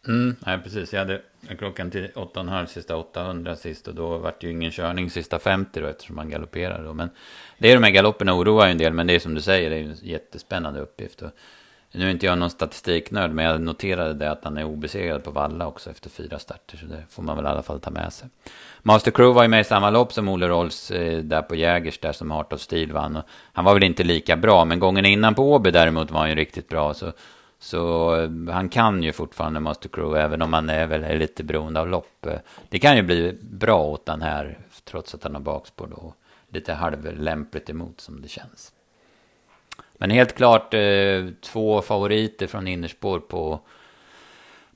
Mm, 0.07 0.35
nej, 0.45 0.59
precis. 0.63 0.93
Jag 0.93 0.99
hade 0.99 1.21
klockan 1.57 1.91
till 1.91 2.07
8,5 2.15 2.65
sista 2.65 2.95
800 2.95 3.55
sist 3.55 3.87
och 3.87 3.95
då 3.95 4.17
var 4.17 4.33
det 4.39 4.47
ju 4.47 4.53
ingen 4.53 4.71
körning 4.71 5.09
sista 5.09 5.39
50 5.39 5.79
då 5.79 5.87
eftersom 5.87 6.15
man 6.15 6.29
galopperade 6.29 6.83
då. 6.83 6.93
Men 6.93 7.09
det 7.57 7.71
är 7.71 7.75
de 7.75 7.83
här 7.83 7.91
galopperna 7.91 8.33
oroar 8.33 8.65
ju 8.65 8.71
en 8.71 8.77
del, 8.77 8.93
men 8.93 9.07
det 9.07 9.13
är 9.13 9.19
som 9.19 9.33
du 9.33 9.41
säger, 9.41 9.69
det 9.69 9.75
är 9.75 9.79
ju 9.79 9.89
en 9.89 9.97
jättespännande 10.01 10.79
uppgift. 10.79 11.21
Och 11.21 11.29
nu 11.91 12.05
är 12.07 12.11
inte 12.11 12.25
jag 12.25 12.37
någon 12.37 12.49
statistiknörd, 12.49 13.31
men 13.31 13.45
jag 13.45 13.61
noterade 13.61 14.13
det 14.13 14.31
att 14.31 14.43
han 14.43 14.57
är 14.57 14.63
obesegrad 14.63 15.23
på 15.23 15.31
Valla 15.31 15.67
också 15.67 15.89
efter 15.89 16.09
fyra 16.09 16.39
starter. 16.39 16.77
Så 16.77 16.85
det 16.85 17.03
får 17.09 17.23
man 17.23 17.35
väl 17.35 17.45
i 17.45 17.47
alla 17.47 17.63
fall 17.63 17.79
ta 17.79 17.91
med 17.91 18.13
sig. 18.13 18.29
Master 18.81 19.11
Crew 19.11 19.35
var 19.35 19.43
ju 19.43 19.47
med 19.47 19.61
i 19.61 19.63
samma 19.63 19.89
lopp 19.89 20.13
som 20.13 20.29
Olle 20.29 20.47
Rolls 20.47 20.91
eh, 20.91 21.23
där 21.23 21.41
på 21.41 21.55
Jägers, 21.55 21.99
där 21.99 22.11
som 22.11 22.31
Heart 22.31 22.53
of 22.53 22.61
Steel 22.61 22.91
vann. 22.91 23.15
Och 23.15 23.23
han 23.53 23.65
var 23.65 23.73
väl 23.73 23.83
inte 23.83 24.03
lika 24.03 24.37
bra, 24.37 24.65
men 24.65 24.79
gången 24.79 25.05
innan 25.05 25.35
på 25.35 25.53
Åby 25.53 25.71
däremot 25.71 26.11
var 26.11 26.19
han 26.19 26.29
ju 26.29 26.35
riktigt 26.35 26.69
bra. 26.69 26.93
Så, 26.93 27.11
så 27.59 28.15
eh, 28.15 28.53
han 28.53 28.69
kan 28.69 29.03
ju 29.03 29.11
fortfarande 29.11 29.59
Master 29.59 29.89
Crew, 29.89 30.23
även 30.23 30.41
om 30.41 30.53
han 30.53 30.69
är 30.69 30.87
väl 30.87 31.17
lite 31.19 31.43
beroende 31.43 31.79
av 31.79 31.87
lopp. 31.87 32.25
Eh, 32.25 32.39
det 32.69 32.79
kan 32.79 32.95
ju 32.95 33.01
bli 33.01 33.37
bra 33.41 33.83
åt 33.83 34.05
den 34.05 34.21
här, 34.21 34.59
trots 34.83 35.15
att 35.15 35.23
han 35.23 35.33
har 35.33 35.41
bakspår 35.41 35.87
då. 35.87 36.13
Lite 36.49 36.73
halvlämpligt 36.73 37.69
emot 37.69 38.01
som 38.01 38.21
det 38.21 38.27
känns. 38.27 38.73
Men 39.97 40.09
helt 40.09 40.35
klart 40.35 40.73
eh, 40.73 41.25
två 41.41 41.81
favoriter 41.81 42.47
från 42.47 42.67
innerspår 42.67 43.19
på, 43.19 43.59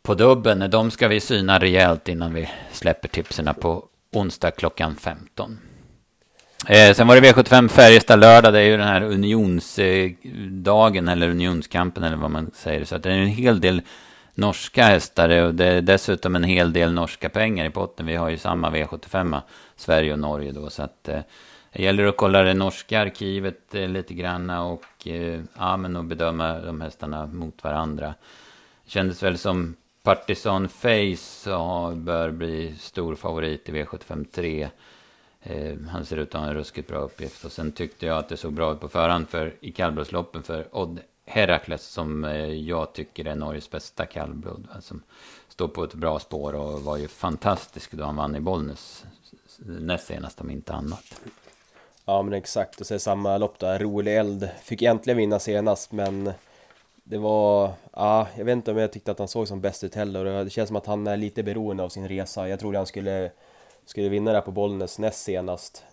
på 0.01 0.13
dubben. 0.13 0.69
De 0.71 0.91
ska 0.91 1.07
vi 1.07 1.19
syna 1.19 1.59
rejält 1.59 2.09
innan 2.09 2.33
vi 2.33 2.49
släpper 2.71 3.07
tipserna 3.07 3.53
på 3.53 3.87
onsdag 4.11 4.51
klockan 4.51 4.95
15. 4.95 5.59
Eh, 6.67 6.93
sen 6.93 7.07
var 7.07 7.21
det 7.21 7.31
V75 7.31 7.67
Färjestad 7.67 8.19
lördag. 8.19 8.53
Det 8.53 8.59
är 8.59 8.63
ju 8.63 8.77
den 8.77 8.87
här 8.87 9.01
unionsdagen 9.01 11.07
eh, 11.07 11.11
eller 11.11 11.29
unionskampen 11.29 12.03
eller 12.03 12.17
vad 12.17 12.31
man 12.31 12.51
säger. 12.53 12.85
Så 12.85 12.95
att 12.95 13.03
det 13.03 13.09
är 13.09 13.17
en 13.17 13.27
hel 13.27 13.61
del 13.61 13.81
norska 14.35 14.83
hästar 14.83 15.29
och 15.29 15.55
det 15.55 15.65
är 15.65 15.81
dessutom 15.81 16.35
en 16.35 16.43
hel 16.43 16.73
del 16.73 16.93
norska 16.93 17.29
pengar 17.29 17.65
i 17.65 17.69
potten. 17.69 18.05
Vi 18.05 18.15
har 18.15 18.29
ju 18.29 18.37
samma 18.37 18.69
V75, 18.69 19.41
Sverige 19.75 20.13
och 20.13 20.19
Norge 20.19 20.51
då. 20.51 20.69
Så 20.69 20.83
att 20.83 21.09
eh, 21.09 21.19
det 21.73 21.83
gäller 21.83 22.05
att 22.05 22.17
kolla 22.17 22.43
det 22.43 22.53
norska 22.53 23.01
arkivet 23.01 23.75
eh, 23.75 23.87
lite 23.87 24.13
grann 24.13 24.49
och, 24.49 25.07
eh, 25.07 25.41
ja, 25.57 25.77
men 25.77 25.95
och 25.95 26.05
bedöma 26.05 26.59
de 26.59 26.81
hästarna 26.81 27.25
mot 27.25 27.63
varandra. 27.63 28.13
Det 28.85 28.91
kändes 28.91 29.23
väl 29.23 29.37
som 29.37 29.75
Partisan 30.03 30.69
Face 30.69 31.49
bör 31.95 32.31
bli 32.31 32.75
stor 32.79 33.15
favorit 33.15 33.69
i 33.69 33.71
V75 33.71 34.25
3. 34.31 34.69
Eh, 35.43 35.77
han 35.89 36.05
ser 36.05 36.17
ut 36.17 36.35
att 36.35 36.41
ha 36.41 36.47
en 36.47 36.53
ruskigt 36.53 36.87
bra 36.87 36.97
uppgift. 36.97 37.45
Och 37.45 37.51
sen 37.51 37.71
tyckte 37.71 38.05
jag 38.05 38.17
att 38.17 38.29
det 38.29 38.37
såg 38.37 38.53
bra 38.53 38.73
ut 38.73 38.79
på 38.79 38.89
förhand 38.89 39.29
för, 39.29 39.53
i 39.59 39.71
kallblodsloppen 39.71 40.43
för 40.43 40.67
Odd 40.71 40.99
Herakles 41.25 41.83
som 41.83 42.23
eh, 42.23 42.45
jag 42.45 42.93
tycker 42.93 43.25
är 43.25 43.35
Norges 43.35 43.69
bästa 43.69 44.05
kallblod. 44.05 44.67
Som 44.79 45.03
står 45.49 45.67
på 45.67 45.83
ett 45.83 45.93
bra 45.93 46.19
spår 46.19 46.55
och 46.55 46.81
var 46.81 46.97
ju 46.97 47.07
fantastisk 47.07 47.91
då 47.91 48.03
han 48.03 48.15
vann 48.15 48.35
i 48.35 48.39
Bollnäs 48.39 49.05
näst 49.65 50.07
senast 50.07 50.41
om 50.41 50.49
inte 50.49 50.73
annat. 50.73 51.21
Ja 52.05 52.21
men 52.21 52.33
exakt, 52.33 52.81
och 52.81 52.87
så 52.87 52.93
är 52.93 52.97
samma 52.97 53.37
lopp 53.37 53.59
där, 53.59 53.79
Rolig 53.79 54.17
Eld 54.17 54.49
fick 54.63 54.81
egentligen 54.81 55.17
vinna 55.17 55.39
senast 55.39 55.91
men 55.91 56.33
det 57.03 57.17
var, 57.17 57.71
ja, 57.93 58.27
jag 58.37 58.45
vet 58.45 58.53
inte 58.53 58.71
om 58.71 58.77
jag 58.77 58.91
tyckte 58.91 59.11
att 59.11 59.19
han 59.19 59.27
såg 59.27 59.47
som 59.47 59.61
bäst 59.61 59.83
ut 59.83 59.95
heller 59.95 60.25
och 60.25 60.43
det 60.43 60.49
känns 60.49 60.67
som 60.67 60.75
att 60.75 60.85
han 60.85 61.07
är 61.07 61.17
lite 61.17 61.43
beroende 61.43 61.83
av 61.83 61.89
sin 61.89 62.07
resa. 62.07 62.49
Jag 62.49 62.59
trodde 62.59 62.77
han 62.77 62.87
skulle, 62.87 63.31
skulle 63.85 64.09
vinna 64.09 64.31
där 64.33 64.41
på 64.41 64.51
Bollnäs 64.51 64.99
näst 64.99 65.23
senast. 65.23 65.83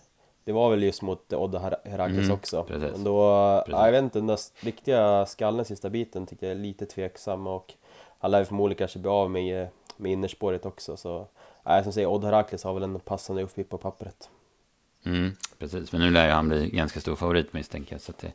Det 0.44 0.52
var 0.52 0.70
väl 0.70 0.82
just 0.82 1.02
mot 1.02 1.32
Odda 1.32 1.58
Herakles 1.84 2.18
mm, 2.18 2.32
också. 2.32 2.64
Precis. 2.64 2.92
Men 2.92 3.04
då, 3.04 3.20
ja, 3.66 3.84
jag 3.84 3.92
vet 3.92 4.02
inte, 4.02 4.18
den 4.18 4.26
där 4.26 4.38
riktiga 4.60 5.26
skallen 5.26 5.64
sista 5.64 5.90
biten 5.90 6.26
tycker 6.26 6.46
jag 6.46 6.56
är 6.56 6.60
lite 6.60 6.86
tveksam 6.86 7.46
och 7.46 7.74
han 8.18 8.30
lär 8.30 8.44
förmodligen 8.44 8.78
kanske 8.78 8.98
bli 8.98 9.10
av 9.10 9.30
med, 9.30 9.68
med 9.96 10.12
innerspåret 10.12 10.66
också 10.66 10.96
så, 10.96 11.26
ja, 11.62 11.82
som 11.82 11.92
säger, 11.92 12.08
Odda 12.08 12.26
Herakles 12.26 12.64
har 12.64 12.74
väl 12.74 12.82
en 12.82 13.00
passande 13.00 13.42
uppgift 13.42 13.70
på 13.70 13.78
pappret. 13.78 14.30
Mm, 15.04 15.36
precis, 15.58 15.92
men 15.92 16.00
nu 16.00 16.10
lär 16.10 16.26
ju 16.26 16.32
han 16.32 16.48
bli 16.48 16.70
ganska 16.70 17.00
stor 17.00 17.16
favorit 17.16 17.52
misstänker 17.52 17.94
jag. 17.94 18.00
Så 18.00 18.10
att 18.10 18.18
det, 18.18 18.32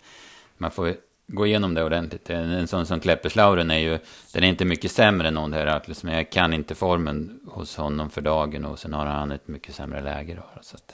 man 0.57 0.71
får 0.71 0.95
gå 1.27 1.47
igenom 1.47 1.73
det 1.73 1.83
ordentligt. 1.83 2.29
En, 2.29 2.51
en 2.51 2.67
sån 2.67 2.85
som 2.85 2.99
Klepperslauren 2.99 3.71
är 3.71 3.77
ju, 3.77 3.99
den 4.33 4.43
är 4.43 4.47
inte 4.47 4.65
mycket 4.65 4.91
sämre 4.91 5.27
än 5.27 5.53
Herakles, 5.53 6.03
men 6.03 6.13
jag 6.13 6.29
kan 6.29 6.53
inte 6.53 6.75
formen 6.75 7.39
hos 7.47 7.77
honom 7.77 8.09
för 8.09 8.21
dagen 8.21 8.65
och 8.65 8.79
sen 8.79 8.93
har 8.93 9.05
han 9.05 9.31
ett 9.31 9.47
mycket 9.47 9.75
sämre 9.75 10.01
läge 10.01 10.35
då. 10.35 10.61
Så 10.61 10.75
att, 10.75 10.93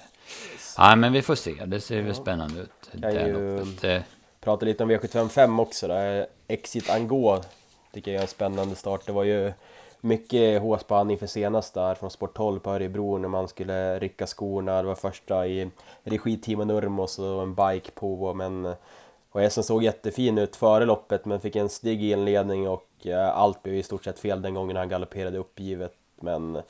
ja, 0.78 0.96
men 0.96 1.14
vi 1.14 1.22
får 1.22 1.36
se, 1.36 1.66
det 1.66 1.82
ser 1.82 2.02
väl 2.02 2.16
spännande 2.16 2.62
ut. 2.62 2.90
Jag 2.92 3.14
kan 3.14 3.28
ju 3.28 3.60
eh. 3.84 4.02
prata 4.42 4.66
lite 4.66 4.84
om 4.84 4.92
V755 4.92 5.62
också 5.62 5.88
då. 5.88 6.26
Exit 6.48 6.90
Angå 6.90 7.42
tycker 7.94 8.12
jag 8.12 8.18
är 8.18 8.22
en 8.22 8.28
spännande 8.28 8.76
start. 8.76 9.06
Det 9.06 9.12
var 9.12 9.24
ju 9.24 9.54
mycket 10.02 10.62
han 10.88 11.12
inför 11.12 11.28
senast 11.28 11.74
där 11.74 11.96
från 11.96 12.12
Sport 12.12 12.38
12 12.38 12.60
på 12.60 12.72
Örebro 12.72 13.18
när 13.18 13.28
man 13.28 13.48
skulle 13.48 14.00
rycka 14.00 14.28
skorna. 14.28 14.82
Det 14.82 14.88
var 14.88 14.96
första 14.96 15.48
i 15.48 15.70
regi 16.04 16.38
Timo 16.38 16.64
Nurmos 16.64 17.20
och 17.20 17.42
en 17.44 17.56
bike 17.56 17.92
på 17.92 18.34
men 18.34 18.76
och 19.32 19.42
hästen 19.42 19.64
såg 19.64 19.84
jättefin 19.84 20.38
ut 20.38 20.56
före 20.56 20.86
loppet 20.86 21.26
men 21.26 21.40
fick 21.40 21.56
en 21.56 21.70
stig 21.70 22.04
inledning 22.04 22.68
och 22.68 22.90
eh, 23.06 23.38
allt 23.38 23.64
blev 23.64 23.76
i 23.76 23.84
stort 23.84 24.04
sett 24.04 24.20
fel 24.20 24.42
den 24.42 24.54
gången 24.54 24.76
han 24.76 24.90
galopperade 24.90 25.38
uppgivet. 25.38 25.94
Men 26.22 26.62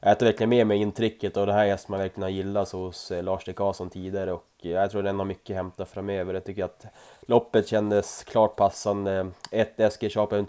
jag 0.00 0.18
tar 0.18 0.26
verkligen 0.26 0.50
med 0.50 0.66
mig 0.66 0.78
intrycket 0.78 1.36
och 1.36 1.46
det 1.46 1.52
här 1.52 1.66
hästen 1.66 1.92
man 1.92 2.00
verkligen 2.00 2.22
har 2.22 2.30
gillat 2.30 2.70
hos 2.72 3.10
eh, 3.10 3.22
Lars 3.22 3.44
de 3.44 3.52
Karlsson 3.52 3.90
tidigare 3.90 4.32
och 4.32 4.46
eh, 4.62 4.70
jag 4.70 4.90
tror 4.90 5.02
den 5.02 5.18
har 5.18 5.26
mycket 5.26 5.50
att 5.50 5.56
hämta 5.56 5.84
framöver. 5.84 6.34
Jag 6.34 6.44
tycker 6.44 6.64
att 6.64 6.86
loppet 7.20 7.68
kändes 7.68 8.24
klart 8.24 8.56
passande. 8.56 9.30
Ett 9.50 9.80
Eskil 9.80 10.10
Chape 10.10 10.44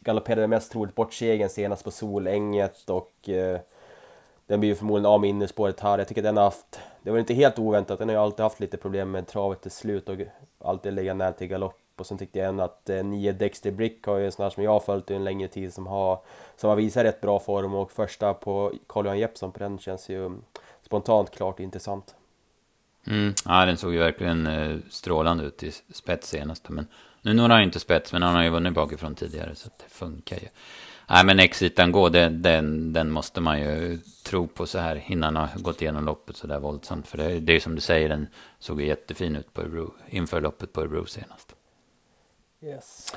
galopperade 0.00 0.46
mest 0.46 0.72
troligt 0.72 0.94
bort 0.94 1.14
segern 1.14 1.48
senast 1.48 1.84
på 1.84 1.90
Solänget 1.90 2.90
och 2.90 3.28
den 4.48 4.60
blir 4.60 4.70
ju 4.70 4.74
förmodligen 4.74 5.06
av 5.06 5.20
med 5.20 5.30
innerspåret 5.30 5.80
här. 5.80 5.98
Jag 5.98 6.08
tycker 6.08 6.22
den 6.22 6.36
har 6.36 6.44
haft, 6.44 6.80
det 7.02 7.10
var 7.10 7.18
inte 7.18 7.34
helt 7.34 7.58
oväntat, 7.58 7.98
den 7.98 8.08
har 8.08 8.16
ju 8.16 8.22
alltid 8.22 8.42
haft 8.42 8.60
lite 8.60 8.76
problem 8.76 9.10
med 9.10 9.26
travet 9.26 9.62
till 9.62 9.70
slut 9.70 10.08
och 10.08 10.16
alltid 10.64 10.92
lägga 10.92 11.14
ner 11.14 11.32
till 11.32 11.46
galopp. 11.46 11.80
Och 11.96 12.06
sen 12.06 12.18
tyckte 12.18 12.38
jag 12.38 12.48
ändå 12.48 12.64
att 12.64 12.90
eh, 12.90 13.04
nio 13.04 13.32
Dexter 13.32 13.70
Brick 13.70 14.06
har 14.06 14.16
ju 14.16 14.26
en 14.26 14.32
sån 14.32 14.42
här 14.42 14.50
som 14.50 14.62
jag 14.62 14.70
har 14.70 14.80
följt 14.80 15.10
en 15.10 15.24
längre 15.24 15.48
tid 15.48 15.74
som 15.74 15.86
har, 15.86 16.20
som 16.56 16.68
har 16.68 16.76
visat 16.76 17.04
rätt 17.04 17.20
bra 17.20 17.40
form 17.40 17.74
och 17.74 17.92
första 17.92 18.34
på 18.34 18.72
Carl-Johan 18.86 19.18
Jeppsson 19.18 19.52
på 19.52 19.58
den 19.58 19.78
känns 19.78 20.08
ju 20.08 20.26
mm, 20.26 20.42
spontant 20.82 21.30
klart 21.30 21.60
intressant. 21.60 22.14
Mm, 23.06 23.34
ja, 23.44 23.64
den 23.64 23.76
såg 23.76 23.92
ju 23.92 23.98
verkligen 23.98 24.46
eh, 24.46 24.76
strålande 24.90 25.44
ut 25.44 25.62
i 25.62 25.72
spets 25.92 26.28
senast. 26.28 26.68
Men 26.68 26.86
nu 27.22 27.34
når 27.34 27.48
han 27.48 27.60
ju 27.60 27.64
inte 27.64 27.80
spets, 27.80 28.12
men 28.12 28.22
han 28.22 28.34
har 28.34 28.42
ju 28.42 28.50
vunnit 28.50 28.74
bakifrån 28.74 29.14
tidigare 29.14 29.54
så 29.54 29.68
det 29.68 29.94
funkar 29.94 30.36
ju. 30.36 30.48
Nej, 31.10 31.24
men 31.24 31.40
Exitan 31.40 31.92
gå, 31.92 32.08
den, 32.08 32.42
den, 32.42 32.92
den 32.92 33.10
måste 33.10 33.40
man 33.40 33.60
ju 33.60 33.98
tro 34.24 34.46
på 34.46 34.66
så 34.66 34.78
här 34.78 35.04
innan 35.06 35.36
har 35.36 35.48
gått 35.54 35.82
igenom 35.82 36.04
loppet 36.04 36.36
så 36.36 36.46
där 36.46 36.58
våldsamt. 36.58 37.08
För 37.08 37.18
det, 37.18 37.40
det 37.40 37.52
är 37.56 37.60
som 37.60 37.74
du 37.74 37.80
säger, 37.80 38.08
den 38.08 38.26
såg 38.58 38.82
jättefin 38.82 39.36
ut 39.36 39.54
på 39.54 39.60
Örebro, 39.60 39.94
inför 40.08 40.40
loppet 40.40 40.72
på 40.72 40.80
Örebro 40.80 41.06
senast. 41.06 41.54
Yes. 42.62 43.14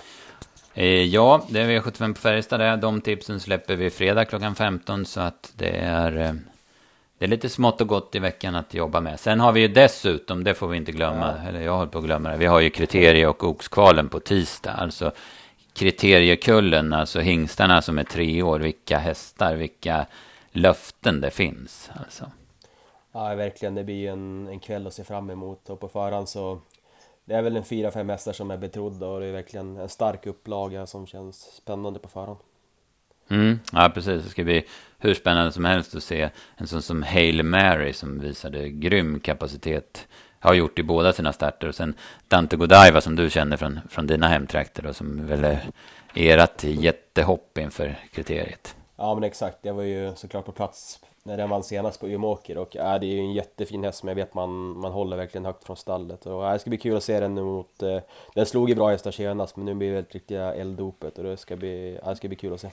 Eh, 0.74 0.86
ja, 0.86 1.46
det 1.50 1.60
är 1.62 1.80
V75 1.80 2.14
på 2.14 2.20
Färjestad 2.20 2.60
där. 2.60 2.78
De 2.78 3.02
tipsen 3.02 3.40
släpper 3.40 3.76
vi 3.76 3.90
fredag 3.90 4.26
klockan 4.26 4.56
15 4.56 5.06
så 5.06 5.22
att 5.22 5.54
det 5.56 5.78
är 5.78 6.18
eh, 6.18 6.34
det 7.18 7.26
är 7.26 7.30
lite 7.30 7.50
smått 7.50 7.82
och 7.82 7.88
gott 7.88 8.16
i 8.16 8.20
veckan 8.20 8.56
att 8.56 8.74
jobba 8.74 9.02
med. 9.02 9.20
Sen 9.20 9.40
har 9.40 9.52
vi 9.52 9.62
ju 9.62 9.68
dessutom, 9.68 10.44
det 10.44 10.54
får 10.54 10.68
vi 10.68 10.78
inte 10.78 10.92
glömma, 10.92 11.34
ja. 11.44 11.50
eller 11.50 11.62
jag 11.62 11.76
håller 11.76 11.92
på 11.92 11.98
att 11.98 12.06
glömma 12.06 12.30
det, 12.30 12.38
vi 12.38 12.46
har 12.46 12.60
ju 12.60 12.70
kriterie 12.70 13.28
och 13.28 13.44
oxkvalen 13.44 14.10
på 14.10 14.20
tisdag. 14.20 14.72
Alltså 14.72 15.12
kriteriekullen, 15.74 16.94
alltså 16.94 17.20
hingstarna 17.20 17.82
som 17.82 17.98
är 17.98 18.04
tre 18.04 18.42
år, 18.42 18.60
vilka 18.60 18.98
hästar, 18.98 19.56
vilka 19.56 20.06
löften 20.52 21.22
det 21.22 21.32
finns. 21.32 21.92
Alltså. 21.94 22.32
Ja, 23.12 23.36
verkligen. 23.36 23.76
Det 23.76 23.84
blir 23.84 24.10
en, 24.10 24.48
en 24.48 24.60
kväll 24.60 24.88
att 24.88 24.94
se 24.94 25.04
fram 25.04 25.30
emot 25.30 25.70
och 25.70 25.80
på 25.80 25.88
förhand 25.88 26.30
så 26.30 26.60
det 27.26 27.34
är 27.34 27.42
väl 27.42 27.58
en 27.58 27.64
fyra, 27.64 27.92
fem 27.92 28.10
hästar 28.10 28.34
som 28.34 28.52
är 28.52 28.58
betrodda 28.58 29.08
och 29.08 29.20
det 29.20 29.26
är 29.26 29.32
verkligen 29.32 29.78
en 29.78 29.90
stark 29.90 30.26
upplaga 30.26 30.88
som 30.88 31.08
känns 31.08 31.56
spännande 31.56 32.00
på 32.00 32.10
förhand. 32.10 32.40
Mm, 33.30 33.60
ja, 33.72 33.92
precis. 33.94 34.24
Det 34.24 34.30
ska 34.30 34.44
bli 34.44 34.66
hur 34.98 35.14
spännande 35.14 35.52
som 35.52 35.66
helst 35.66 35.96
att 35.96 36.04
se 36.04 36.30
en 36.56 36.68
sån 36.68 36.82
som 36.82 37.04
Hail 37.04 37.44
Mary 37.44 37.94
som 37.94 38.20
visade 38.20 38.70
grym 38.70 39.20
kapacitet. 39.20 40.08
Har 40.42 40.54
gjort 40.54 40.80
i 40.80 40.84
båda 40.84 41.14
sina 41.14 41.34
starter. 41.34 41.68
Och 41.68 41.76
sen 41.76 41.94
Dante 42.28 42.56
Godiva 42.56 43.02
som 43.02 43.16
du 43.16 43.30
känner 43.30 43.58
från, 43.58 43.80
från 43.90 44.08
dina 44.08 44.28
hemtrakter 44.28 44.86
och 44.86 44.96
som 44.96 45.28
väl 45.28 45.44
är 45.44 46.38
ert 46.38 46.64
jättehopp 46.64 47.58
inför 47.58 48.00
kriteriet. 48.14 48.76
Ja 48.98 49.14
men 49.14 49.24
exakt, 49.24 49.58
jag 49.62 49.74
var 49.74 49.84
ju 49.84 50.16
såklart 50.16 50.46
på 50.46 50.52
plats 50.52 51.00
när 51.24 51.38
den 51.38 51.50
vann 51.50 51.64
senast 51.64 52.00
på 52.00 52.08
Umeåker 52.08 52.58
och 52.58 52.76
äh, 52.76 53.00
det 53.00 53.06
är 53.06 53.12
ju 53.12 53.20
en 53.20 53.34
jättefin 53.34 53.84
häst 53.84 54.00
som 54.00 54.10
jag 54.10 54.16
vet 54.16 54.34
man, 54.34 54.50
man 54.80 54.92
håller 54.92 55.18
verkligen 55.18 55.46
högt 55.46 55.64
från 55.64 55.78
stallet 55.78 56.26
och 56.26 56.48
äh, 56.48 56.54
det 56.54 56.60
ska 56.60 56.70
bli 56.70 56.78
kul 56.78 56.98
att 56.98 57.04
se 57.04 57.20
den 57.20 57.36
nu 57.36 57.42
mot 57.42 57.84
äh, 57.84 58.00
den 58.36 58.46
slog 58.46 58.70
ju 58.70 58.76
bra 58.76 58.90
hästar 58.90 59.12
senast 59.12 59.56
men 59.56 59.66
nu 59.66 59.74
blir 59.74 59.94
det 59.94 60.00
ett 60.00 60.14
riktiga 60.14 60.54
elddopet 60.54 61.18
och 61.18 61.24
det 61.24 61.38
ska 61.38 61.56
bli, 61.56 62.00
äh, 62.04 62.10
det 62.10 62.16
ska 62.16 62.28
bli 62.28 62.38
kul 62.38 62.54
att 62.54 62.62
se. 62.62 62.70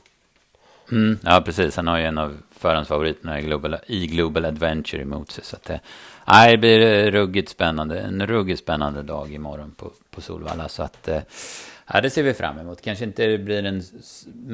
Mm, 0.92 1.18
ja, 1.24 1.42
precis. 1.44 1.76
Han 1.76 1.86
har 1.86 1.98
ju 1.98 2.04
en 2.04 2.18
av 2.18 2.36
förhandsfavoriterna 2.50 3.40
i 3.40 3.42
Global, 3.42 3.76
i 3.86 4.06
Global 4.06 4.44
Adventure 4.44 5.02
emot 5.02 5.30
sig. 5.30 5.44
Så 5.44 5.56
att 5.56 5.64
det, 5.64 5.80
nej, 6.26 6.50
det 6.50 6.58
blir 6.58 7.10
ruggigt 7.10 7.48
spännande. 7.48 8.00
En 8.00 8.26
ruggigt 8.26 8.60
spännande 8.60 9.02
dag 9.02 9.32
imorgon 9.34 9.74
på, 9.76 9.92
på 10.10 10.20
Solvalla. 10.20 10.68
Så 10.68 10.82
att, 10.82 11.08
eh, 11.08 11.22
ja, 11.92 12.00
det 12.00 12.10
ser 12.10 12.22
vi 12.22 12.34
fram 12.34 12.58
emot. 12.58 12.82
Kanske 12.82 13.04
inte 13.04 13.38
blir 13.38 13.62
den 13.62 13.82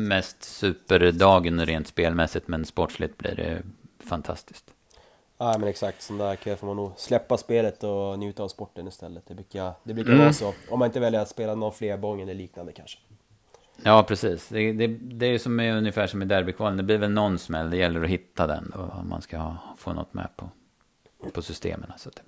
mest 0.09 0.45
superdagen 0.45 1.67
rent 1.67 1.87
spelmässigt, 1.89 2.49
men 2.49 2.65
sportsligt 2.65 3.19
blir 3.19 3.35
det 3.35 3.63
fantastiskt. 4.09 4.65
Ja 5.39 5.59
men 5.59 5.69
exakt, 5.69 6.03
sån 6.03 6.19
där 6.19 6.37
kväll 6.37 6.57
får 6.57 6.67
man 6.67 6.77
nog 6.77 6.93
släppa 6.97 7.37
spelet 7.37 7.85
och 7.85 8.19
njuta 8.19 8.43
av 8.43 8.49
sporten 8.49 8.89
istället. 8.89 9.23
Det 9.27 9.35
brukar, 9.35 9.73
det 9.85 9.95
brukar 9.95 10.11
Mm. 10.13 10.23
vara 10.23 10.33
så. 10.33 10.55
Om 10.71 10.79
man 10.79 10.87
inte 10.87 11.01
väljer 11.01 11.21
att 11.21 11.29
spela 11.29 11.55
någon 11.55 11.73
flerbång 11.73 12.21
eller 12.21 12.35
liknande 12.35 12.73
kanske. 12.73 12.99
Ja, 13.83 14.03
precis. 14.03 14.49
Det, 14.49 14.73
det, 14.73 14.87
det 14.87 15.27
är 15.27 15.31
ju 15.31 15.39
som 15.39 15.61
är 15.61 15.77
ungefär 15.77 16.07
som 16.07 16.23
i 16.23 16.25
derbykvalen. 16.25 16.77
Det 16.77 16.83
blir 16.83 16.99
väl 16.99 17.11
någon 17.11 17.39
smäll. 17.39 17.71
Det 17.71 17.77
gäller 17.77 18.03
att 18.03 18.11
hitta 18.11 18.47
den 18.47 18.73
då, 18.75 18.81
om 19.01 19.09
man 19.09 19.23
ska 19.23 19.39
ha, 19.39 19.57
få 19.79 19.93
något 19.93 20.15
med 20.15 20.29
på, 20.37 20.51
på 21.33 21.43
systemen. 21.43 21.93
Så 21.97 22.09
att, 22.09 22.23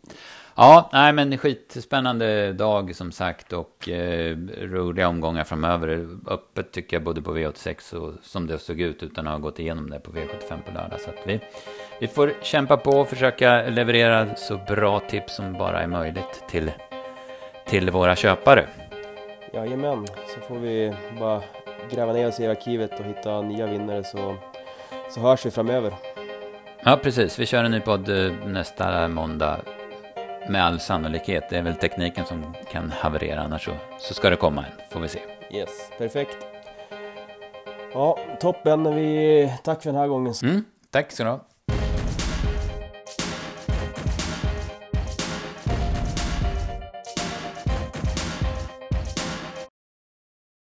ja, 0.55 0.91
nej 0.93 1.13
men 1.13 1.39
skitspännande 1.39 2.53
dag 2.53 2.97
som 2.97 3.13
sagt 3.13 3.53
och 3.53 3.89
eh, 3.89 4.37
roliga 4.61 5.09
omgångar 5.09 5.45
framöver. 5.45 6.09
Öppet 6.27 6.73
tycker 6.73 6.97
jag 6.97 7.05
både 7.05 7.23
på 7.23 7.37
V86 7.37 7.95
och 7.95 8.15
som 8.23 8.47
det 8.47 8.59
såg 8.59 8.81
ut 8.81 9.03
utan 9.03 9.27
att 9.27 9.33
ha 9.33 9.39
gått 9.39 9.59
igenom 9.59 9.91
det 9.91 10.01
på 10.01 10.11
V75 10.11 10.63
på 10.67 10.73
lördag. 10.75 11.01
Så 11.01 11.11
att 11.11 11.27
vi, 11.27 11.41
vi 12.01 12.09
får 12.09 12.33
kämpa 12.43 12.77
på 12.77 12.91
och 12.91 13.09
försöka 13.09 13.63
leverera 13.69 14.35
så 14.37 14.61
bra 14.69 15.01
tips 15.01 15.37
som 15.37 15.53
bara 15.53 15.83
är 15.83 15.87
möjligt 15.87 16.43
till, 16.49 16.73
till 17.67 17.91
våra 17.91 18.17
köpare. 18.17 18.86
Jajamän, 19.53 20.07
så 20.07 20.41
får 20.41 20.55
vi 20.55 20.95
bara 21.21 21.43
gräva 21.91 22.13
ner 22.13 22.29
oss 22.29 22.41
i 22.41 22.47
arkivet 22.47 23.01
och 23.01 23.07
hitta 23.07 23.43
nya 23.43 23.67
vinnare 23.67 24.05
så, 24.05 24.37
så 25.11 25.21
hörs 25.21 25.47
vi 25.47 25.51
framöver. 25.51 25.95
Ja, 26.85 26.99
precis. 27.03 27.39
Vi 27.39 27.47
kör 27.47 27.65
en 27.65 27.71
ny 27.71 27.81
podd 27.81 28.09
eh, 28.09 28.33
nästa 28.47 29.09
måndag. 29.09 29.61
Med 30.49 30.65
all 30.65 30.81
sannolikhet. 30.81 31.45
Det 31.51 31.57
är 31.57 31.63
väl 31.63 31.75
tekniken 31.75 32.25
som 32.25 32.55
kan 32.71 32.91
haverera, 32.91 33.41
annars 33.41 33.65
så, 33.65 33.73
så 33.99 34.15
ska 34.15 34.31
det 34.31 34.37
komma 34.37 34.65
en. 34.65 34.91
Får 34.91 35.01
vi 35.01 35.09
se. 35.09 35.19
Yes, 35.51 35.91
perfekt. 35.99 36.37
Ja, 37.93 38.19
toppen. 38.41 38.95
Vi, 38.95 39.53
tack 39.63 39.83
för 39.83 39.91
den 39.91 40.01
här 40.01 40.09
gången. 40.09 40.35
Mm, 40.43 40.65
tack 40.91 41.13
så 41.13 41.23
du 41.25 41.29
ha. 41.31 41.41